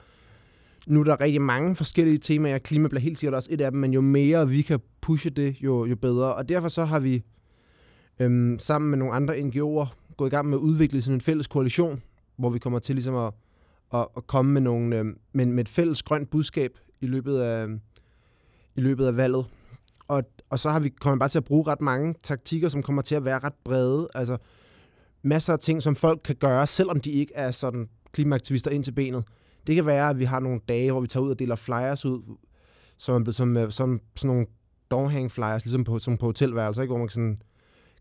nu 0.87 0.99
er 0.99 1.03
der 1.03 1.21
rigtig 1.21 1.41
mange 1.41 1.75
forskellige 1.75 2.17
temaer. 2.17 2.57
Klima 2.57 2.87
bliver 2.87 3.01
helt 3.01 3.17
sikkert 3.17 3.35
også 3.35 3.49
et 3.51 3.61
af 3.61 3.71
dem, 3.71 3.79
men 3.79 3.93
jo 3.93 4.01
mere 4.01 4.49
vi 4.49 4.61
kan 4.61 4.79
pushe 5.01 5.29
det, 5.29 5.55
jo, 5.61 5.85
jo 5.85 5.95
bedre. 5.95 6.35
Og 6.35 6.49
derfor 6.49 6.67
så 6.67 6.85
har 6.85 6.99
vi 6.99 7.23
øhm, 8.19 8.59
sammen 8.59 8.89
med 8.89 8.97
nogle 8.97 9.13
andre 9.13 9.39
NGO'er 9.39 10.13
gået 10.17 10.29
i 10.29 10.35
gang 10.35 10.49
med 10.49 10.57
at 10.57 10.61
udvikle 10.61 11.01
sådan 11.01 11.15
en 11.15 11.21
fælles 11.21 11.47
koalition, 11.47 12.01
hvor 12.37 12.49
vi 12.49 12.59
kommer 12.59 12.79
til 12.79 12.95
ligesom 12.95 13.15
at, 13.15 13.33
at, 13.93 14.07
at 14.17 14.27
komme 14.27 14.51
med, 14.51 14.61
nogle, 14.61 14.97
øhm, 14.97 15.17
med, 15.33 15.45
med 15.45 15.63
et 15.63 15.69
fælles 15.69 16.03
grønt 16.03 16.29
budskab 16.29 16.71
i 17.01 17.07
løbet 17.07 17.39
af, 17.39 17.67
i 18.75 18.81
løbet 18.81 19.05
af 19.05 19.17
valget. 19.17 19.45
Og, 20.07 20.23
og 20.49 20.59
så 20.59 20.69
har 20.69 20.79
vi 20.79 20.89
kommet 20.89 21.19
bare 21.19 21.29
til 21.29 21.37
at 21.37 21.43
bruge 21.43 21.67
ret 21.67 21.81
mange 21.81 22.15
taktikker, 22.23 22.69
som 22.69 22.83
kommer 22.83 23.01
til 23.01 23.15
at 23.15 23.25
være 23.25 23.39
ret 23.39 23.53
brede. 23.63 24.07
Altså 24.15 24.37
masser 25.21 25.53
af 25.53 25.59
ting, 25.59 25.81
som 25.81 25.95
folk 25.95 26.21
kan 26.23 26.35
gøre, 26.35 26.67
selvom 26.67 26.99
de 27.01 27.11
ikke 27.11 27.33
er 27.35 27.51
sådan 27.51 27.89
klimaaktivister 28.11 28.71
ind 28.71 28.83
til 28.83 28.91
benet. 28.91 29.23
Det 29.67 29.75
kan 29.75 29.85
være, 29.85 30.09
at 30.09 30.19
vi 30.19 30.25
har 30.25 30.39
nogle 30.39 30.59
dage, 30.67 30.91
hvor 30.91 31.01
vi 31.01 31.07
tager 31.07 31.23
ud 31.23 31.29
og 31.29 31.39
deler 31.39 31.55
flyers 31.55 32.05
ud, 32.05 32.37
som, 32.97 33.25
som, 33.25 33.31
som, 33.31 33.71
som 33.71 34.01
sådan 34.15 34.27
nogle 34.27 34.45
doorhang 34.91 35.31
flyers, 35.31 35.65
ligesom 35.65 35.83
på, 35.83 35.99
som 35.99 36.17
på 36.17 36.25
hotelværelser, 36.25 36.81
ikke? 36.81 36.91
hvor 36.91 36.99
man 36.99 37.09
sådan, 37.09 37.41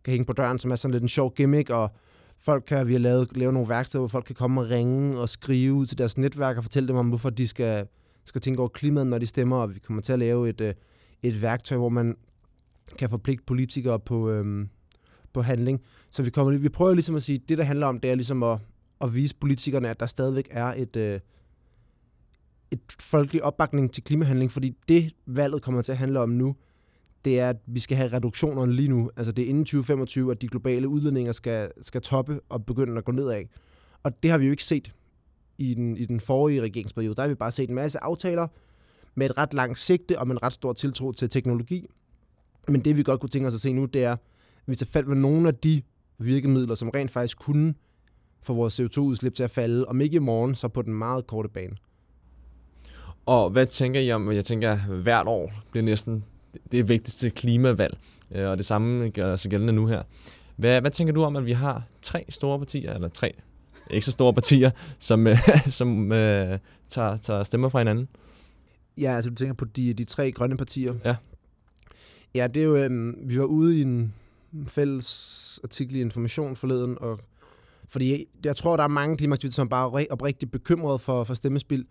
kan 0.05 0.13
hænge 0.13 0.25
på 0.25 0.33
døren, 0.33 0.59
som 0.59 0.71
er 0.71 0.77
sådan 0.77 0.93
lidt 0.93 1.03
en 1.03 1.09
sjov 1.09 1.35
gimmick, 1.35 1.71
og 1.71 1.91
folk 2.39 2.65
kan, 2.67 2.87
vi 2.87 2.93
har 2.93 3.01
lavet, 3.01 3.37
lavet 3.37 3.55
nogle 3.55 3.69
værksteder, 3.69 4.01
hvor 4.01 4.09
folk 4.09 4.25
kan 4.25 4.35
komme 4.35 4.61
og 4.61 4.71
ringe 4.71 5.21
og 5.21 5.29
skrive 5.29 5.73
ud 5.73 5.87
til 5.87 5.99
deres 5.99 6.19
netværk 6.19 6.57
og 6.57 6.63
fortælle 6.63 6.89
dem 6.89 6.97
om, 6.97 7.09
hvorfor 7.09 7.31
de 7.31 7.49
skal, 7.49 7.87
skal 8.25 8.41
tænke 8.41 8.61
over 8.61 8.69
klimaet, 8.69 9.07
når 9.07 9.19
de 9.19 9.27
stemmer, 9.27 9.57
og 9.57 9.75
vi 9.75 9.79
kommer 9.79 10.03
til 10.03 10.13
at 10.13 10.19
lave 10.19 10.49
et, 10.49 10.61
øh, 10.61 10.75
et 11.23 11.43
værktøj, 11.43 11.79
hvor 11.79 11.89
man 11.89 12.17
kan 12.99 13.11
forpligte 13.11 13.45
politikere 13.47 14.01
på, 14.01 14.31
øhm, 14.31 14.69
på 15.33 15.43
handling. 15.43 15.81
Så 16.11 16.23
vi, 16.23 16.31
kommer, 16.31 16.59
vi 16.59 16.69
prøver 16.69 16.95
ligesom 16.95 17.17
at 17.17 17.23
sige, 17.23 17.37
at 17.43 17.49
det, 17.49 17.59
der 17.59 17.65
handler 17.65 17.87
om, 17.87 18.01
det 18.01 18.11
er 18.11 18.15
ligesom 18.15 18.43
at, 18.43 18.59
at 19.01 19.15
vise 19.15 19.35
politikerne, 19.35 19.89
at 19.89 20.01
der 20.01 20.07
stadigvæk 20.07 20.49
er 20.51 20.75
et, 20.77 20.97
øh, 20.97 21.21
et 22.71 22.81
folkelig 23.01 23.45
opbakning 23.45 23.93
til 23.93 24.05
klimahandling, 24.05 24.53
fordi 24.53 24.77
det 24.89 25.15
valget 25.27 25.63
kommer 25.63 25.83
til 25.83 25.93
at 25.93 25.99
handle 25.99 26.21
om 26.21 26.29
nu, 26.29 26.57
det 27.25 27.41
er, 27.41 27.49
at 27.49 27.57
vi 27.67 27.81
skal 27.81 27.97
have 27.97 28.13
reduktioner 28.13 28.67
lige 28.67 28.89
nu. 28.89 29.11
Altså 29.17 29.33
det 29.33 29.45
er 29.45 29.49
inden 29.49 29.65
2025, 29.65 30.31
at 30.31 30.43
de 30.43 30.49
globale 30.49 30.89
udledninger 30.89 31.33
skal, 31.33 31.71
skal 31.83 32.01
toppe 32.01 32.41
og 32.49 32.67
begynde 32.67 32.99
at 32.99 33.05
gå 33.05 33.13
nedad. 33.13 33.43
Og 34.03 34.23
det 34.23 34.31
har 34.31 34.39
vi 34.39 34.45
jo 34.45 34.51
ikke 34.51 34.65
set 34.65 34.93
i 35.59 35.75
den, 35.75 35.97
i 35.97 36.05
den 36.05 36.21
forrige 36.21 36.63
regeringsperiode. 36.63 37.15
Der 37.15 37.23
har 37.23 37.29
vi 37.29 37.35
bare 37.35 37.51
set 37.51 37.69
en 37.69 37.75
masse 37.75 38.05
aftaler 38.05 38.49
med 39.15 39.31
et 39.31 39.39
ret 39.39 39.55
langt 39.55 39.79
sigte 39.79 40.19
og 40.19 40.27
med 40.27 40.35
en 40.35 40.43
ret 40.43 40.53
stor 40.53 40.73
tiltro 40.73 41.13
til 41.13 41.29
teknologi. 41.29 41.87
Men 42.69 42.81
det 42.81 42.97
vi 42.97 43.03
godt 43.03 43.21
kunne 43.21 43.31
tænke 43.31 43.49
os 43.49 43.55
at 43.55 43.61
se 43.61 43.73
nu, 43.73 43.85
det 43.85 44.05
er, 44.05 44.13
at 44.13 44.19
vi 44.67 44.75
tager 44.75 44.91
fat 44.91 45.07
med 45.07 45.17
nogle 45.17 45.49
af 45.49 45.55
de 45.55 45.83
virkemidler, 46.19 46.75
som 46.75 46.89
rent 46.89 47.11
faktisk 47.11 47.39
kunne 47.39 47.75
få 48.43 48.55
vores 48.55 48.81
CO2-udslip 48.81 49.35
til 49.35 49.43
at 49.43 49.51
falde, 49.51 49.87
om 49.87 50.01
ikke 50.01 50.17
i 50.17 50.19
morgen, 50.19 50.55
så 50.55 50.69
på 50.69 50.83
den 50.83 50.95
meget 50.95 51.27
korte 51.27 51.49
bane. 51.49 51.77
Og 53.27 53.51
hvad 53.51 53.67
tænker 53.67 54.01
I 54.01 54.13
om, 54.13 54.33
jeg 54.33 54.45
tænker, 54.45 54.73
at 54.73 54.79
hvert 54.79 55.27
år 55.27 55.53
bliver 55.71 55.85
næsten 55.85 56.25
det 56.73 56.89
vigtigste 56.89 57.31
klimavalg, 57.31 57.99
øh, 58.31 58.49
og 58.49 58.57
det 58.57 58.67
samme 58.67 59.11
gør 59.11 59.37
sig 59.37 59.51
gældende 59.51 59.73
nu 59.73 59.87
her. 59.87 60.03
Hvad, 60.57 60.81
hvad 60.81 60.91
tænker 60.91 61.15
du 61.15 61.23
om, 61.23 61.37
at 61.37 61.47
vi 61.47 61.53
har 61.53 61.83
tre 62.03 62.25
store 62.29 62.59
partier, 62.59 62.95
eller 62.95 63.09
tre 63.09 63.33
ikke 63.91 64.07
så 64.07 64.13
store 64.13 64.35
partier, 64.35 64.71
som, 64.99 65.27
øh, 65.27 65.39
som 65.79 65.99
uh, 65.99 66.09
tager, 66.89 67.17
tager 67.23 67.43
stemmer 67.43 67.69
fra 67.69 67.79
hinanden? 67.79 68.09
Ja, 68.99 69.17
altså 69.17 69.31
du 69.31 69.35
tænker 69.35 69.55
på 69.55 69.65
de, 69.65 69.95
de 69.95 70.05
tre 70.05 70.33
grønne 70.33 70.57
partier? 70.57 70.95
Ja. 71.05 71.17
Ja, 72.35 72.47
det 72.47 72.61
er 72.61 72.65
jo, 72.65 72.77
øhm, 72.77 73.19
vi 73.23 73.39
var 73.39 73.45
ude 73.45 73.79
i 73.79 73.83
en 73.83 74.15
fælles 74.67 75.61
artikel 75.65 75.97
i 75.97 76.01
Information 76.01 76.57
forleden, 76.57 76.97
og 77.01 77.21
fordi 77.89 78.27
jeg 78.45 78.57
tror, 78.57 78.77
der 78.77 78.85
er 78.85 78.89
mange 78.89 79.17
klimaaktivister, 79.17 79.57
som 79.57 79.69
bare 79.69 80.03
er 80.03 80.07
oprigtigt 80.11 80.53
bekymrede 80.53 80.99
for, 80.99 81.25
for 81.25 81.35
stemmespil. 81.35 81.87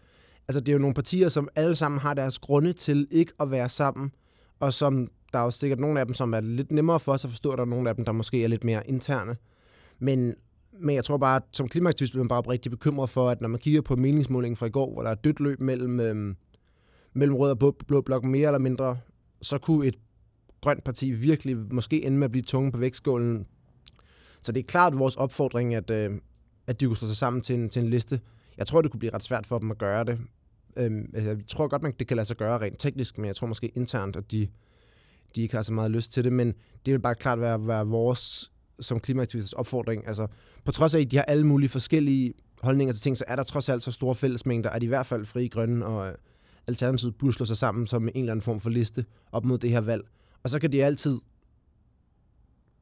Altså, 0.49 0.59
det 0.59 0.69
er 0.69 0.73
jo 0.73 0.79
nogle 0.79 0.93
partier, 0.93 1.27
som 1.27 1.49
alle 1.55 1.75
sammen 1.75 2.01
har 2.01 2.13
deres 2.13 2.39
grunde 2.39 2.73
til 2.73 3.07
ikke 3.11 3.33
at 3.39 3.51
være 3.51 3.69
sammen, 3.69 4.11
og 4.59 4.73
som 4.73 5.07
der 5.33 5.39
er 5.39 5.43
jo 5.43 5.51
sikkert 5.51 5.79
nogle 5.79 5.99
af 5.99 6.05
dem, 6.05 6.13
som 6.13 6.33
er 6.33 6.39
lidt 6.39 6.71
nemmere 6.71 6.99
for 6.99 7.13
os 7.13 7.25
at 7.25 7.31
forstå, 7.31 7.51
og 7.51 7.57
der 7.57 7.63
er 7.63 7.67
nogle 7.67 7.89
af 7.89 7.95
dem, 7.95 8.05
der 8.05 8.11
måske 8.11 8.43
er 8.43 8.47
lidt 8.47 8.63
mere 8.63 8.89
interne. 8.89 9.35
Men, 9.99 10.35
men 10.79 10.95
jeg 10.95 11.03
tror 11.03 11.17
bare, 11.17 11.35
at 11.35 11.43
som 11.51 11.67
klimaaktivist 11.67 12.13
bliver 12.13 12.23
man 12.23 12.27
bare 12.27 12.41
rigtig 12.41 12.71
bekymret 12.71 13.09
for, 13.09 13.29
at 13.29 13.41
når 13.41 13.49
man 13.49 13.59
kigger 13.59 13.81
på 13.81 13.95
meningsmålingen 13.95 14.55
fra 14.55 14.65
i 14.65 14.69
går, 14.69 14.93
hvor 14.93 15.03
der 15.03 15.09
er 15.09 15.15
dødt 15.15 15.39
løb 15.39 15.59
mellem, 15.59 15.99
øhm, 15.99 16.35
mellem 17.13 17.35
rød 17.35 17.51
og 17.51 17.59
blå, 17.59 17.75
blå 17.87 18.01
blok 18.01 18.23
mere 18.23 18.47
eller 18.47 18.59
mindre, 18.59 18.97
så 19.41 19.57
kunne 19.57 19.87
et 19.87 19.95
grønt 20.61 20.83
parti 20.83 21.11
virkelig 21.11 21.57
måske 21.71 22.05
ende 22.05 22.17
med 22.17 22.25
at 22.25 22.31
blive 22.31 22.43
tunge 22.43 22.71
på 22.71 22.77
vægtskålen. 22.77 23.45
Så 24.41 24.51
det 24.51 24.59
er 24.59 24.67
klart 24.67 24.99
vores 24.99 25.15
opfordring, 25.15 25.75
at, 25.75 25.91
øh, 25.91 26.11
at 26.67 26.79
de 26.79 26.85
kunne 26.85 26.97
slå 26.97 27.07
sig 27.07 27.17
sammen 27.17 27.41
til 27.41 27.55
en, 27.55 27.69
til 27.69 27.83
en 27.83 27.89
liste. 27.89 28.19
Jeg 28.57 28.67
tror, 28.67 28.81
det 28.81 28.91
kunne 28.91 28.99
blive 28.99 29.13
ret 29.13 29.23
svært 29.23 29.45
for 29.45 29.59
dem 29.59 29.71
at 29.71 29.77
gøre 29.77 30.03
det. 30.03 30.19
Øhm, 30.75 31.11
altså, 31.13 31.29
jeg 31.29 31.39
tror 31.47 31.67
godt, 31.67 31.81
man 31.81 31.93
det 31.99 32.07
kan 32.07 32.17
lade 32.17 32.27
sig 32.27 32.37
gøre 32.37 32.59
rent 32.59 32.79
teknisk, 32.79 33.17
men 33.17 33.27
jeg 33.27 33.35
tror 33.35 33.47
måske 33.47 33.67
internt, 33.75 34.15
at 34.15 34.31
de, 34.31 34.47
de 35.35 35.41
ikke 35.41 35.55
har 35.55 35.61
så 35.61 35.73
meget 35.73 35.91
lyst 35.91 36.11
til 36.11 36.23
det. 36.23 36.33
Men 36.33 36.47
det 36.85 36.91
vil 36.91 36.99
bare 36.99 37.15
klart 37.15 37.41
være, 37.41 37.67
være 37.67 37.87
vores 37.87 38.51
som 38.79 38.99
klimaaktivisters 38.99 39.53
opfordring. 39.53 40.07
Altså, 40.07 40.27
på 40.65 40.71
trods 40.71 40.95
af, 40.95 40.99
at 40.99 41.11
de 41.11 41.15
har 41.15 41.23
alle 41.23 41.47
mulige 41.47 41.69
forskellige 41.69 42.33
holdninger 42.61 42.93
til 42.93 43.01
ting, 43.01 43.17
så 43.17 43.23
er 43.27 43.35
der 43.35 43.43
trods 43.43 43.69
alt 43.69 43.83
så 43.83 43.91
store 43.91 44.15
fællesmængder, 44.15 44.69
at 44.69 44.83
i 44.83 44.85
hvert 44.85 45.05
fald 45.05 45.25
Fri 45.25 45.47
Grønne 45.47 45.85
og 45.85 46.07
øh, 46.07 46.13
Alternativet 46.69 47.15
busler 47.15 47.45
sig 47.45 47.57
sammen 47.57 47.87
som 47.87 48.03
en 48.03 48.11
eller 48.15 48.31
anden 48.31 48.41
form 48.41 48.59
for 48.59 48.69
liste 48.69 49.05
op 49.31 49.45
mod 49.45 49.57
det 49.57 49.69
her 49.69 49.81
valg. 49.81 50.03
Og 50.43 50.49
så 50.49 50.59
kan 50.59 50.71
de 50.71 50.85
altid 50.85 51.19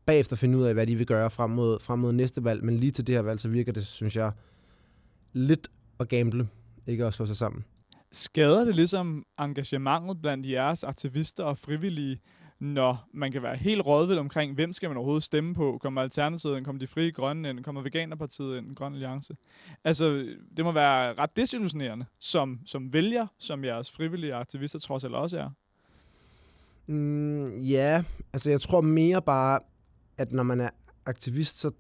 bagefter 0.06 0.36
finde 0.36 0.58
ud 0.58 0.64
af, 0.64 0.74
hvad 0.74 0.88
de 0.88 0.96
vil 0.96 1.06
gøre 1.06 1.30
frem 1.30 1.50
mod, 1.50 1.80
frem 1.80 2.00
mod 2.00 2.12
næste 2.12 2.44
valg. 2.44 2.64
Men 2.64 2.78
lige 2.78 2.92
til 2.92 3.08
det 3.08 3.16
her 3.16 3.22
valg, 3.22 3.40
så 3.40 3.50
virker 3.50 3.72
det, 3.72 3.86
synes 3.86 4.16
jeg, 4.16 4.32
lidt 5.34 5.72
at 6.00 6.10
gamble, 6.10 6.48
ikke 6.88 7.06
at 7.06 7.14
slå 7.14 7.26
sig 7.26 7.38
sammen. 7.38 7.66
Skader 8.12 8.66
det 8.66 8.76
ligesom 8.76 9.26
engagementet 9.40 10.22
blandt 10.22 10.50
jeres 10.50 10.84
aktivister 10.84 11.44
og 11.44 11.58
frivillige, 11.58 12.20
når 12.60 13.08
man 13.14 13.32
kan 13.32 13.44
være 13.44 13.56
helt 13.56 13.86
rådvild 13.86 14.20
omkring, 14.20 14.56
hvem 14.56 14.74
skal 14.74 14.90
man 14.90 14.98
overhovedet 14.98 15.24
stemme 15.24 15.56
på? 15.56 15.78
Kommer 15.82 16.02
Alternativet 16.02 16.58
ind? 16.58 16.66
Kommer 16.66 16.80
de 16.80 16.88
frie 16.88 17.12
grønne 17.12 17.50
ind? 17.50 17.64
Kommer 17.64 17.82
Veganerpartiet 17.82 18.58
ind? 18.58 18.76
Grøn 18.76 18.94
Alliance? 18.94 19.36
Altså, 19.84 20.36
det 20.58 20.66
må 20.66 20.72
være 20.72 21.14
ret 21.14 21.38
desillusionerende 21.38 22.06
som, 22.20 22.60
som 22.66 22.94
vælger, 22.94 23.28
som 23.40 23.64
jeres 23.64 23.92
frivillige 23.92 24.34
aktivister 24.34 24.80
trods 24.80 25.04
alt 25.04 25.16
også 25.16 25.40
er. 25.40 25.50
Mm, 26.88 27.62
ja, 27.62 28.04
altså 28.34 28.50
jeg 28.50 28.62
tror 28.62 28.82
mere 28.82 29.22
bare, 29.22 29.60
at 30.18 30.32
når 30.32 30.44
man 30.44 30.62
er 30.62 30.70
aktivist, 31.06 31.60
så 31.60 31.72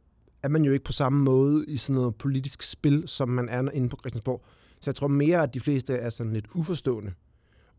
er 0.44 0.48
man 0.48 0.64
jo 0.64 0.72
ikke 0.74 0.86
på 0.86 0.92
samme 0.92 1.24
måde 1.24 1.66
i 1.68 1.78
sådan 1.78 1.96
noget 1.96 2.16
politisk 2.16 2.62
spil, 2.62 3.08
som 3.08 3.30
man 3.30 3.50
er 3.50 3.72
inde 3.72 3.90
på 3.90 3.98
Christiansborg. 4.02 4.46
Så 4.82 4.90
jeg 4.90 4.96
tror 4.96 5.08
mere, 5.08 5.44
at 5.44 5.54
de 5.54 5.60
fleste 5.60 5.94
er 5.96 6.10
sådan 6.10 6.34
lidt 6.34 6.46
uforstående 6.54 7.14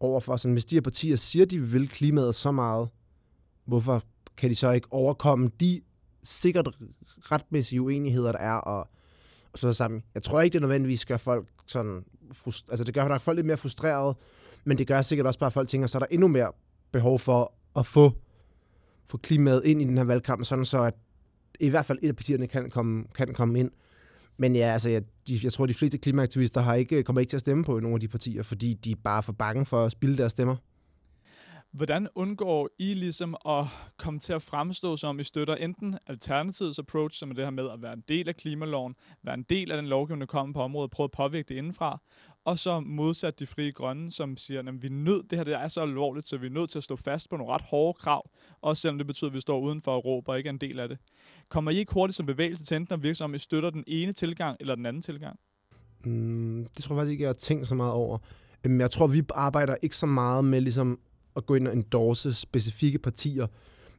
overfor, 0.01 0.37
sådan, 0.37 0.53
hvis 0.53 0.65
de 0.65 0.77
her 0.77 0.81
partier 0.81 1.17
siger, 1.17 1.47
de 1.47 1.61
vil 1.61 1.89
klimaet 1.89 2.35
så 2.35 2.53
meget, 2.53 2.89
hvorfor 3.65 4.03
kan 4.37 4.51
de 4.51 4.55
så 4.55 4.73
ikke 4.73 4.89
overkomme 4.91 5.51
de 5.61 5.81
sikkert 6.23 6.79
retmæssige 7.21 7.83
uenigheder, 7.83 8.33
der 8.33 8.39
er, 8.39 8.55
og, 8.55 8.89
og 9.53 9.59
så 9.59 9.73
sammen. 9.73 10.03
Jeg 10.15 10.23
tror 10.23 10.41
ikke, 10.41 10.53
det 10.53 10.61
nødvendigvis 10.61 11.07
gør 11.07 11.17
folk 11.17 11.49
sådan, 11.67 12.05
frust- 12.35 12.67
altså 12.71 12.85
det 12.85 12.95
gør 12.95 13.09
nok 13.09 13.23
folk 13.23 13.37
lidt 13.37 13.47
mere 13.47 13.57
frustreret, 13.57 14.17
men 14.65 14.79
det 14.79 14.87
gør 14.87 15.03
sikkert 15.03 15.27
også 15.27 15.39
bare, 15.39 15.47
at 15.47 15.53
folk 15.53 15.69
tænker, 15.69 15.87
så 15.87 15.99
er 15.99 16.01
der 16.01 16.07
endnu 16.11 16.29
mere 16.29 16.53
behov 16.93 17.19
for 17.19 17.53
at 17.77 17.87
få, 17.87 18.13
få 19.07 19.17
klimaet 19.17 19.65
ind 19.65 19.83
i 19.83 19.85
den 19.85 19.97
her 19.97 20.05
valgkamp, 20.05 20.45
sådan 20.45 20.65
så 20.65 20.83
at 20.83 20.95
i 21.61 21.69
hvert 21.69 21.87
fald 21.87 21.99
et 22.03 22.09
af 22.09 22.17
partierne 22.17 22.47
kan 22.47 22.71
komme, 22.71 23.05
kan 23.15 23.35
komme 23.35 23.61
ind. 23.61 23.71
Men 24.39 24.57
ja, 24.57 24.73
altså, 24.73 24.91
jeg, 24.91 25.03
de, 25.29 25.41
jeg 25.43 25.53
tror, 25.53 25.67
de 25.67 25.75
fleste 25.75 25.99
klimaaktivister 25.99 26.61
har 26.61 26.75
ikke, 26.75 27.03
kommer 27.03 27.21
ikke 27.21 27.31
til 27.31 27.37
at 27.37 27.41
stemme 27.41 27.65
på 27.65 27.81
nogle 27.81 27.95
af 27.95 28.01
de 28.01 28.09
partier, 28.09 28.43
fordi 28.43 28.75
de 28.75 28.91
er 28.91 28.97
bare 29.05 29.23
for 29.23 29.33
bange 29.33 29.67
for 29.67 29.85
at 29.85 29.93
spille 29.93 30.17
deres 30.17 30.33
stemmer. 30.33 30.57
Hvordan 31.73 32.09
undgår 32.15 32.69
I 32.79 32.95
ligesom 32.95 33.37
at 33.49 33.65
komme 33.97 34.21
til 34.21 34.33
at 34.33 34.43
fremstå 34.43 34.97
som, 34.97 35.21
I 35.21 35.25
støtter 35.25 35.55
enten 35.55 35.99
Alternativets 36.07 36.79
approach, 36.79 37.19
som 37.19 37.31
er 37.31 37.35
det 37.35 37.45
her 37.45 37.51
med 37.51 37.71
at 37.71 37.83
være 37.83 37.93
en 37.93 38.05
del 38.09 38.29
af 38.29 38.37
klimaloven, 38.37 38.95
være 39.23 39.35
en 39.35 39.43
del 39.43 39.71
af 39.71 39.77
den 39.77 39.87
lovgivning, 39.87 40.21
der 40.21 40.27
kommer 40.27 40.53
på 40.53 40.63
området, 40.63 40.91
prøve 40.91 41.05
at 41.05 41.11
påvirke 41.11 41.49
det 41.49 41.55
indenfra, 41.55 42.01
og 42.49 42.59
så 42.59 42.81
modsat 42.81 43.41
de 43.41 43.47
frie 43.47 43.73
grønne, 43.73 44.11
som 44.11 44.37
siger, 44.37 44.61
at 44.61 44.83
vi 44.83 44.87
er 44.87 44.93
nødt, 44.93 45.31
det 45.31 45.39
her 45.39 45.45
det 45.45 45.55
er 45.55 45.69
så 45.69 45.81
alvorligt, 45.81 46.29
så 46.29 46.37
vi 46.37 46.47
er 46.47 46.51
nødt 46.51 46.71
til 46.71 46.79
at 46.79 46.85
stå 46.85 46.97
fast 46.97 47.31
på 47.31 47.37
nogle 47.37 47.53
ret 47.53 47.63
hårde 47.63 47.99
krav, 47.99 48.31
også 48.61 48.81
selvom 48.81 48.99
det 48.99 49.07
betyder, 49.07 49.31
at 49.31 49.35
vi 49.35 49.41
står 49.41 49.61
uden 49.61 49.81
for 49.81 49.95
Europa 49.95 50.33
og 50.33 50.39
ikke 50.39 50.49
er 50.49 50.53
en 50.53 50.59
del 50.59 50.81
af 50.81 50.89
det. 50.89 50.99
Kommer 51.51 51.71
I 51.71 51.77
ikke 51.77 51.93
hurtigt 51.93 52.17
som 52.17 52.27
bevægelse 52.27 52.65
til 52.65 52.77
enten 52.77 52.95
at 52.95 53.03
virke 53.03 53.35
I 53.35 53.39
støtter 53.39 53.71
den 53.71 53.85
ene 53.87 54.13
tilgang 54.13 54.57
eller 54.61 54.75
den 54.75 54.87
anden 54.87 55.03
tilgang? 55.03 55.39
Mm, 56.05 56.67
det 56.77 56.85
tror 56.85 56.95
jeg 56.95 57.01
faktisk 57.01 57.13
ikke, 57.13 57.23
jeg 57.23 57.29
har 57.29 57.35
tænkt 57.35 57.69
så 57.69 57.75
meget 57.75 57.93
over. 57.93 58.19
Men 58.65 58.81
jeg 58.81 58.91
tror, 58.91 59.07
vi 59.07 59.23
arbejder 59.35 59.75
ikke 59.83 59.97
så 59.97 60.07
meget 60.07 60.45
med 60.45 60.61
ligesom 60.61 60.99
at 61.37 61.47
gå 61.47 61.55
ind 61.55 61.69
og 61.69 61.73
endorse 61.73 62.35
specifikke 62.35 62.99
partier, 62.99 63.47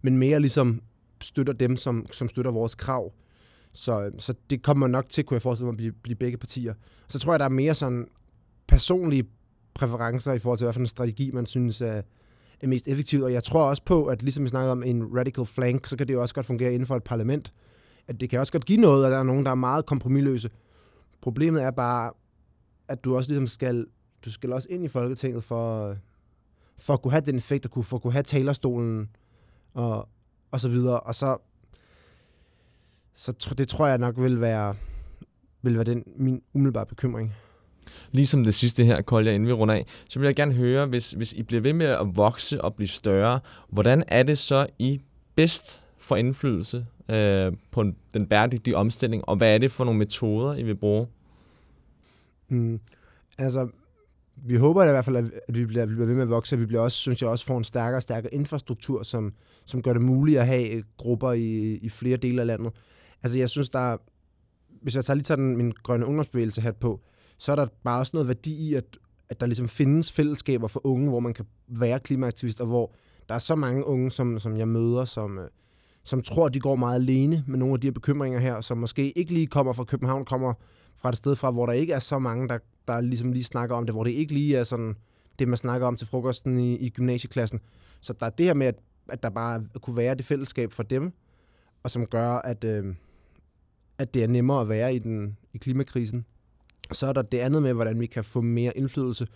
men 0.02 0.18
mere 0.18 0.40
ligesom 0.40 0.82
støtter 1.22 1.54
dem, 1.54 1.78
som, 1.78 2.06
som 2.12 2.28
støtter 2.28 2.52
vores 2.52 2.76
krav. 2.76 3.14
Så, 3.74 4.02
øhm, 4.02 4.20
så 4.20 4.34
det 4.50 4.64
kommer 4.64 4.88
nok 4.88 5.10
til, 5.10 5.24
kunne 5.24 5.36
jeg 5.36 5.42
forestille 5.42 5.66
mig, 5.66 5.74
at 5.74 5.78
blive, 5.78 5.92
blive 5.92 6.16
begge 6.16 6.38
partier. 6.38 6.74
Så 7.08 7.20
tror 7.20 7.34
jeg, 7.34 7.40
der 7.40 7.46
er 7.46 7.50
mere 7.50 7.76
sådan 7.76 8.08
personlige 8.70 9.28
præferencer 9.74 10.34
i 10.34 10.40
forhold 10.40 10.58
til, 10.58 10.66
hvilken 10.66 10.88
strategi 10.88 11.32
man 11.32 11.46
synes 11.46 11.82
er, 11.82 12.02
er 12.62 12.68
mest 12.68 12.88
effektiv. 12.88 13.24
Og 13.24 13.34
jeg 13.34 13.44
tror 13.44 13.64
også 13.64 13.84
på, 13.84 14.06
at 14.06 14.24
ligesom 14.24 14.44
vi 14.44 14.50
snakkede 14.50 14.72
om 14.72 14.84
en 14.84 15.18
radical 15.18 15.46
flank, 15.46 15.88
så 15.88 15.98
kan 15.98 16.08
det 16.08 16.14
jo 16.14 16.22
også 16.22 16.36
godt 16.36 16.46
fungere 16.46 16.74
inden 16.74 16.86
for 16.86 16.96
et 16.96 17.04
parlament. 17.04 17.54
At 18.08 18.20
det 18.20 18.30
kan 18.30 18.40
også 18.40 18.52
godt 18.52 18.66
give 18.66 18.82
noget, 18.82 19.06
at 19.06 19.12
der 19.12 19.18
er 19.20 19.24
nogen, 19.24 19.46
der 19.46 19.52
er 19.52 19.56
meget 19.56 19.86
kompromilløse. 19.86 20.50
Problemet 21.22 21.64
er 21.64 21.72
bare, 21.72 22.12
at 22.88 23.04
du 23.04 23.16
også 23.16 23.30
ligesom 23.30 23.48
skal, 23.48 23.86
du 24.26 24.32
skal 24.32 24.54
også 24.54 24.68
ind 24.72 24.84
i 24.84 24.88
Folketinget 24.88 25.44
for, 25.44 25.96
for 26.78 26.94
at 26.94 27.02
kunne 27.02 27.12
have 27.12 27.26
den 27.26 27.36
effekt, 27.36 27.66
og 27.66 27.72
kunne, 27.72 27.84
for 27.84 27.98
at 27.98 28.02
kunne 28.02 28.14
have 28.14 28.24
talerstolen 28.24 29.10
og, 29.74 30.10
og 30.52 30.60
så 30.60 30.70
videre. 30.70 31.00
Og 31.00 31.16
så, 31.16 31.38
så 33.14 33.56
det 33.58 33.68
tror 33.68 33.88
jeg 33.88 33.98
nok 33.98 34.18
vil 34.18 34.42
være, 34.42 34.76
vil 35.62 35.76
være 35.76 35.84
den, 35.84 36.04
min 36.16 36.42
umiddelbare 36.54 36.86
bekymring. 36.86 37.34
Ligesom 38.12 38.44
det 38.44 38.54
sidste 38.54 38.86
her, 38.86 39.02
Kolja, 39.02 39.32
inden 39.32 39.48
vi 39.48 39.54
runder 39.54 39.76
af, 39.76 39.86
så 40.10 40.20
vil 40.20 40.26
jeg 40.26 40.36
gerne 40.36 40.54
høre, 40.54 40.86
hvis, 40.86 41.12
hvis 41.12 41.34
I 41.34 41.44
bliver 41.44 41.62
ved 41.62 41.74
med 41.74 41.86
at 41.86 42.08
vokse 42.18 42.62
og 42.62 42.76
blive 42.76 42.88
større, 42.88 43.40
hvordan 43.70 44.04
er 44.08 44.24
det 44.24 44.38
så, 44.38 44.68
I 44.80 45.02
bedst 45.36 45.84
får 45.98 46.16
indflydelse 46.16 46.86
øh, 47.12 47.52
på 47.72 47.84
den 48.14 48.28
bæredygtige 48.28 48.78
omstilling, 48.78 49.30
og 49.30 49.36
hvad 49.36 49.54
er 49.54 49.58
det 49.58 49.72
for 49.72 49.84
nogle 49.84 49.98
metoder, 49.98 50.56
I 50.56 50.64
vil 50.64 50.76
bruge? 50.76 51.08
Mm, 52.50 52.80
altså, 53.38 53.68
vi 54.36 54.56
håber 54.56 54.84
i 54.84 54.92
hvert 54.92 55.06
fald, 55.06 55.16
at 55.16 55.26
vi 55.50 55.66
bliver, 55.66 55.86
bliver 55.86 56.06
ved 56.06 56.16
med 56.16 56.24
at 56.24 56.30
vokse, 56.30 56.56
og 56.56 56.60
vi 56.60 56.66
bliver 56.66 56.82
også, 56.82 56.98
synes 56.98 57.22
jeg 57.22 57.30
også 57.30 57.46
får 57.46 57.58
en 57.58 57.64
stærkere 57.64 57.98
og 57.98 58.02
stærkere 58.02 58.34
infrastruktur, 58.34 59.04
som, 59.04 59.34
som 59.66 59.82
gør 59.82 59.94
det 59.94 60.02
muligt 60.02 60.40
at 60.40 60.48
have 60.48 60.70
øh, 60.70 60.84
grupper 60.98 61.32
i, 61.32 61.76
i 61.76 61.90
flere 61.90 62.18
dele 62.18 62.42
af 62.42 62.48
landet. 62.48 62.72
Altså, 63.24 63.40
jeg 63.40 63.50
synes, 63.50 63.70
der 63.70 63.98
hvis 64.82 64.96
jeg 64.96 65.06
tager 65.06 65.16
lige 65.16 65.24
tager 65.24 65.36
den, 65.36 65.58
min 65.58 65.74
grønne 65.84 66.06
ungdomsbevægelse 66.06 66.62
hat 66.62 66.76
på, 66.76 67.02
så 67.40 67.52
er 67.52 67.56
der 67.56 67.68
bare 67.84 68.00
også 68.00 68.12
noget 68.14 68.28
værdi 68.28 68.56
i, 68.56 68.74
at, 68.74 68.98
at 69.30 69.40
der 69.40 69.46
ligesom 69.46 69.68
findes 69.68 70.12
fællesskaber 70.12 70.68
for 70.68 70.88
unge, 70.88 71.10
hvor 71.10 71.20
man 71.20 71.34
kan 71.34 71.46
være 71.68 72.00
klimaaktivist, 72.00 72.62
og 72.62 72.68
hvor 72.68 72.92
der 73.30 73.36
er 73.36 73.40
så 73.40 73.56
mange 73.56 73.86
unge, 73.86 74.12
som, 74.12 74.40
som 74.40 74.58
jeg 74.58 74.68
møder, 74.68 75.06
som, 75.06 75.38
øh, 75.38 75.48
som 76.04 76.22
tror, 76.22 76.46
at 76.46 76.54
de 76.54 76.60
går 76.60 76.76
meget 76.76 76.96
alene 76.96 77.44
med 77.48 77.60
nogle 77.60 77.74
af 77.74 77.80
de 77.80 77.88
her 77.88 77.92
bekymringer 77.92 78.40
her, 78.40 78.62
som 78.62 78.78
måske 78.78 79.18
ikke 79.18 79.34
lige 79.34 79.48
kommer 79.48 79.74
fra 79.74 79.84
København, 79.84 80.26
kommer 80.26 80.54
fra 80.96 81.10
et 81.10 81.18
sted 81.18 81.36
fra, 81.36 81.52
hvor 81.52 81.66
der 81.66 81.74
ikke 81.74 81.94
er 81.94 82.00
så 82.00 82.20
mange, 82.20 82.48
der, 82.48 82.58
der 82.88 83.02
ligesom 83.02 83.32
lige 83.32 83.44
snakker 83.44 83.76
om 83.76 83.86
det, 83.86 83.96
hvor 83.96 84.04
det 84.04 84.12
ikke 84.12 84.34
lige 84.34 84.58
er 84.58 84.64
sådan 84.64 84.96
det, 85.40 85.48
man 85.48 85.58
snakker 85.58 85.88
om 85.88 85.96
til 85.96 86.08
frokosten 86.08 86.60
i, 86.60 86.76
i 86.78 86.90
gymnasieklassen. 86.90 87.60
Så 88.02 88.14
der 88.14 88.26
er 88.26 88.30
det 88.30 88.46
her 88.46 88.54
med, 88.54 88.68
at, 88.68 88.76
at 89.10 89.24
der 89.24 89.30
bare 89.30 89.66
kunne 89.82 89.98
være 89.98 90.16
det 90.16 90.26
fællesskab 90.26 90.72
for 90.72 90.84
dem, 90.84 91.12
og 91.84 91.92
som 91.92 92.06
gør, 92.06 92.30
at, 92.30 92.64
øh, 92.64 92.96
at 93.98 94.14
det 94.14 94.24
er 94.24 94.28
nemmere 94.28 94.62
at 94.62 94.70
være 94.70 94.96
i, 94.96 95.00
den, 95.00 95.38
i 95.54 95.58
klimakrisen. 95.58 96.26
Så 96.92 97.08
er 97.08 97.14
der 97.14 97.22
det 97.22 97.38
andet 97.38 97.62
med, 97.62 97.74
hvordan 97.74 98.00
vi 98.00 98.06
kan 98.06 98.24
få 98.24 98.42
mere 98.42 98.78
indflydelse. 98.78 99.28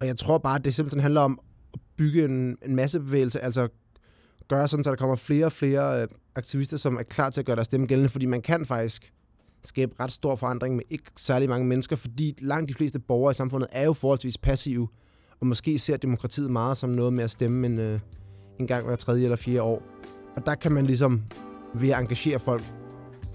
Og 0.00 0.06
jeg 0.06 0.16
tror 0.16 0.38
bare, 0.38 0.58
at 0.58 0.64
det 0.64 0.74
simpelthen 0.74 1.00
handler 1.00 1.20
om 1.20 1.40
at 1.74 1.80
bygge 1.96 2.24
en, 2.24 2.56
en 2.66 2.76
masse 2.76 3.00
bevægelse, 3.00 3.40
altså 3.40 3.68
gøre 4.48 4.68
sådan, 4.68 4.84
så 4.84 4.90
der 4.90 4.96
kommer 4.96 5.16
flere 5.16 5.46
og 5.46 5.52
flere 5.52 6.02
øh, 6.02 6.08
aktivister, 6.34 6.76
som 6.76 6.96
er 6.96 7.02
klar 7.02 7.30
til 7.30 7.40
at 7.40 7.46
gøre 7.46 7.56
deres 7.56 7.66
stemme 7.66 7.86
gældende, 7.86 8.08
fordi 8.08 8.26
man 8.26 8.42
kan 8.42 8.66
faktisk 8.66 9.12
skabe 9.64 9.92
ret 10.00 10.12
stor 10.12 10.36
forandring 10.36 10.76
med 10.76 10.84
ikke 10.90 11.04
særlig 11.16 11.48
mange 11.48 11.66
mennesker, 11.66 11.96
fordi 11.96 12.34
langt 12.40 12.68
de 12.68 12.74
fleste 12.74 12.98
borgere 12.98 13.30
i 13.30 13.34
samfundet 13.34 13.68
er 13.72 13.84
jo 13.84 13.92
forholdsvis 13.92 14.38
passive, 14.38 14.88
og 15.40 15.46
måske 15.46 15.78
ser 15.78 15.96
demokratiet 15.96 16.50
meget 16.50 16.76
som 16.76 16.90
noget 16.90 17.12
med 17.12 17.24
at 17.24 17.30
stemme 17.30 17.66
en, 17.66 17.78
øh, 17.78 18.00
en 18.60 18.66
gang 18.66 18.86
hver 18.86 18.96
tredje 18.96 19.22
eller 19.22 19.36
fjerde 19.36 19.62
år. 19.62 19.82
Og 20.36 20.46
der 20.46 20.54
kan 20.54 20.72
man 20.72 20.86
ligesom 20.86 21.22
ved 21.74 21.88
at 21.88 22.00
engagere 22.00 22.38
folk 22.38 22.72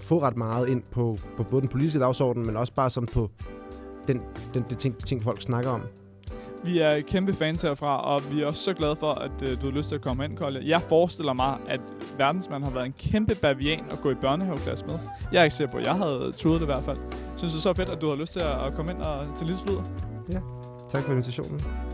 få 0.00 0.22
ret 0.22 0.36
meget 0.36 0.68
ind 0.68 0.82
på, 0.90 1.18
på 1.36 1.42
både 1.42 1.60
den 1.60 1.68
politiske 1.68 1.98
dagsorden, 1.98 2.46
men 2.46 2.56
også 2.56 2.72
bare 2.72 2.90
sådan 2.90 3.08
på 3.12 3.30
den, 4.08 4.20
den, 4.54 4.64
det 4.70 4.78
ting, 4.78 5.04
ting, 5.04 5.22
folk 5.22 5.42
snakker 5.42 5.70
om. 5.70 5.82
Vi 6.64 6.78
er 6.78 7.00
kæmpe 7.00 7.32
fans 7.32 7.62
herfra, 7.62 8.14
og 8.14 8.22
vi 8.32 8.42
er 8.42 8.46
også 8.46 8.62
så 8.62 8.74
glade 8.74 8.96
for, 8.96 9.12
at 9.12 9.42
uh, 9.42 9.48
du 9.48 9.66
har 9.66 9.76
lyst 9.76 9.88
til 9.88 9.94
at 9.94 10.02
komme 10.02 10.24
ind, 10.24 10.36
Kolja. 10.36 10.60
Jeg 10.64 10.82
forestiller 10.82 11.32
mig, 11.32 11.58
at 11.68 11.80
verdensmand 12.18 12.64
har 12.64 12.70
været 12.70 12.86
en 12.86 12.94
kæmpe 12.98 13.34
bavian 13.34 13.84
at 13.90 14.00
gå 14.00 14.10
i 14.10 14.14
børnehaveklasse 14.14 14.86
med. 14.86 14.98
Jeg 15.32 15.40
er 15.40 15.44
ikke 15.44 15.56
sikker 15.56 15.72
på, 15.72 15.78
at 15.78 15.84
jeg 15.84 15.94
havde 15.94 16.32
troet 16.36 16.60
det 16.60 16.66
i 16.66 16.72
hvert 16.72 16.82
fald. 16.82 16.98
Synes 17.36 17.54
du 17.54 17.60
så 17.60 17.72
fedt, 17.72 17.88
at 17.88 18.00
du 18.00 18.08
har 18.08 18.16
lyst 18.16 18.32
til 18.32 18.40
at 18.40 18.74
komme 18.74 18.92
ind 18.92 19.02
og 19.02 19.26
til 19.36 19.46
lidt 19.46 19.58
sludder? 19.58 19.82
Ja, 20.32 20.38
tak 20.88 21.02
for 21.02 21.10
invitationen. 21.10 21.85